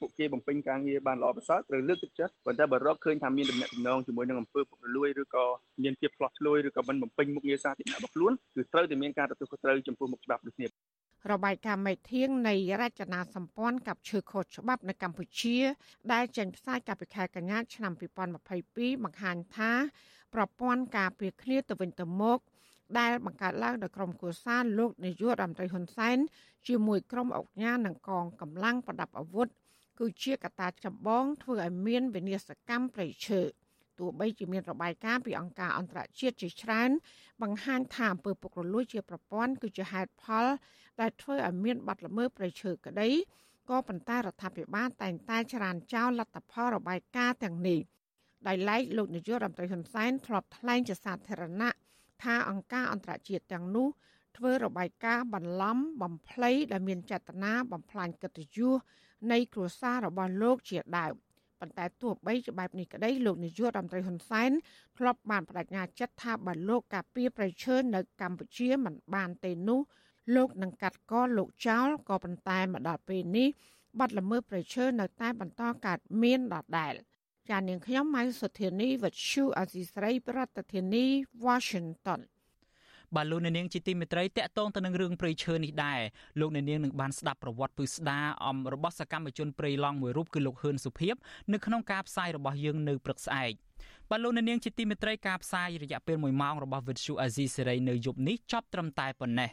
[0.00, 5.44] ពួកគេបំពេញការងារបានល្អប្រសើរត្រូវលើកទឹកចិត្តប៉ុន្តែបើរកឃើញថាមានដំណាក់ដំណងជាមួយនឹងអំពើពុករលួយឬក៏
[5.82, 10.68] មានភាពផ្លោះឆ្លួយឬក៏មិនបំពេញមុខងារសាធារណៈរបស់ខ្លួនគឺត្រូវតែមានការទទួលខុសត្រូវចំពោះមុខច្បាប់ដូចគ្នា
[11.32, 15.58] របាយការណ៍មេធាងនៃរចនាសម្ព័ន្ធกับឈើខុសច្បាប់នៅកម្ពុជា
[16.12, 17.92] ដែលចេញផ្សាយកាលពីខែកញ្ញាឆ្នាំ
[18.48, 19.72] 2022បង្ហាញថា
[20.34, 22.38] ប្រព័ន្ធការពារគ្នាទៅវិញទៅមក
[22.98, 26.18] ដែលបង្កើតឡើងដោយក្រុមគូសាលោកនាយករដ្ឋមន្ត្រីហ៊ុនសែន
[26.68, 29.48] ជាមួយក្រុមអង្គការនិងកងកម្លាំងប្រដាប់អាវុធ
[29.98, 33.40] គឺជាកត្តាចម្បងធ្វើឲ្យមានវិនាសកម្មប្រៃឈើ
[33.98, 36.90] ទោះបីជាមានរបាយការណ៍ពីអង្គការអន្តរជាតិជាច្រើន
[37.42, 40.46] បង្ហាញថាអំពើពុករលួយជាប្រព័ន្ធគឺជាហេតុផល
[41.00, 43.08] ដែលធ្វើឲ្យមានបាត់ល្មើសប្រៃឈើក្តី
[43.70, 47.80] ក៏ប៉ុន្តែរដ្ឋាភិបាលតែងតែច្រានចោលលទ្ធផលរបាយការណ៍ទាំងនេះ
[48.46, 51.70] ដោយឡែកលោកនាយករដ្ឋមន្ត្រីហ៊ុនសែនធ្លាប់ថ្លែងជាសាធារណៈ
[52.22, 53.88] ថាអង្គការអន្តរជាតិទាំងនោះ
[54.36, 58.74] ធ្វើរបាយការណ៍បន្លំបំភ្លៃដែលមានចេតនាបំផ្លាញកិត្តិយស
[59.32, 61.14] នៃគ្រួសាររបស់លោកជាដើម
[61.60, 64.50] ប៉ុន្តែទោះបីជាបែបនេះក្តីលោកនាយករដ្ឋមន្ត្រីហ៊ុនសែន
[64.98, 69.80] ធ្លាប់បានបដិញ្ញាចិត្តថាបើលោកការពារប្រៃឈើនៅកម្ពុជាមិនបានទេនោះ
[70.36, 73.48] លោកនឹងកាត់កលោកចោលក៏ប៉ុន្តែមកដល់ពេលនេះ
[73.98, 76.94] បាត់ល្មើសប្រឈើនៅតែបន្តកើតមានដដែល
[77.50, 81.06] ចានាងខ្ញុំម៉ៃសុធានីវិទ្យុអសីស្រីប្រធានាធិបតី
[81.46, 82.20] Washington
[83.16, 86.00] បាទលោកអ្នកនាងជាទីមេត្រីតកតងទៅនឹងរឿងព្រៃឈើនេះដែរ
[86.40, 91.14] លោកអ្នកនាងនឹងបានស្ដាប់ប្រវត្តិពឹស្ដាអំរបស់សកម្មជនព្រៃឡង់មួយរូបគឺលោកហ៊ឿនសុភីប
[91.52, 93.52] នៅក្នុងការផ្សាយរបស់យើងនៅព្រឹកស្អែក
[94.12, 99.50] បាទលោកនាងជាទីមេត្រីការផ្សាយរយៈពេល1ម៉ោងរបស់ Vuthu Azizi Serai នៅយប់នេះចប់ត្រឹមតែប៉ុណ្ណេះ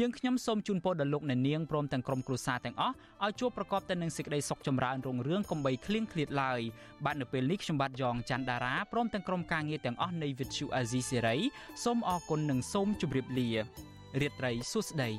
[0.00, 2.94] យើងខ្ញុំសូមជូនពរដល់លោកអ្នកនាងព្រមទាំងក្រុមគ្រួសារទាំងអស់
[3.24, 6.60] ឲ្យជួបប្រកបតែនឹងសេចក្តីសុខចម្រើនរុងរឿងកំបីគ្លៀងគ្លាតឡើយ
[7.04, 11.40] បាទនៅពេលនេះខ្ញុំបាទយ៉ងច័ន្ទដារាព្រមទាំងក្រុមការងារទាំងអស់នៃ Vuthu Azizi Serai
[11.84, 13.48] សូមអរគុណនិងសូមជម្រាបលា
[14.20, 15.10] រាត្រីសួស្តី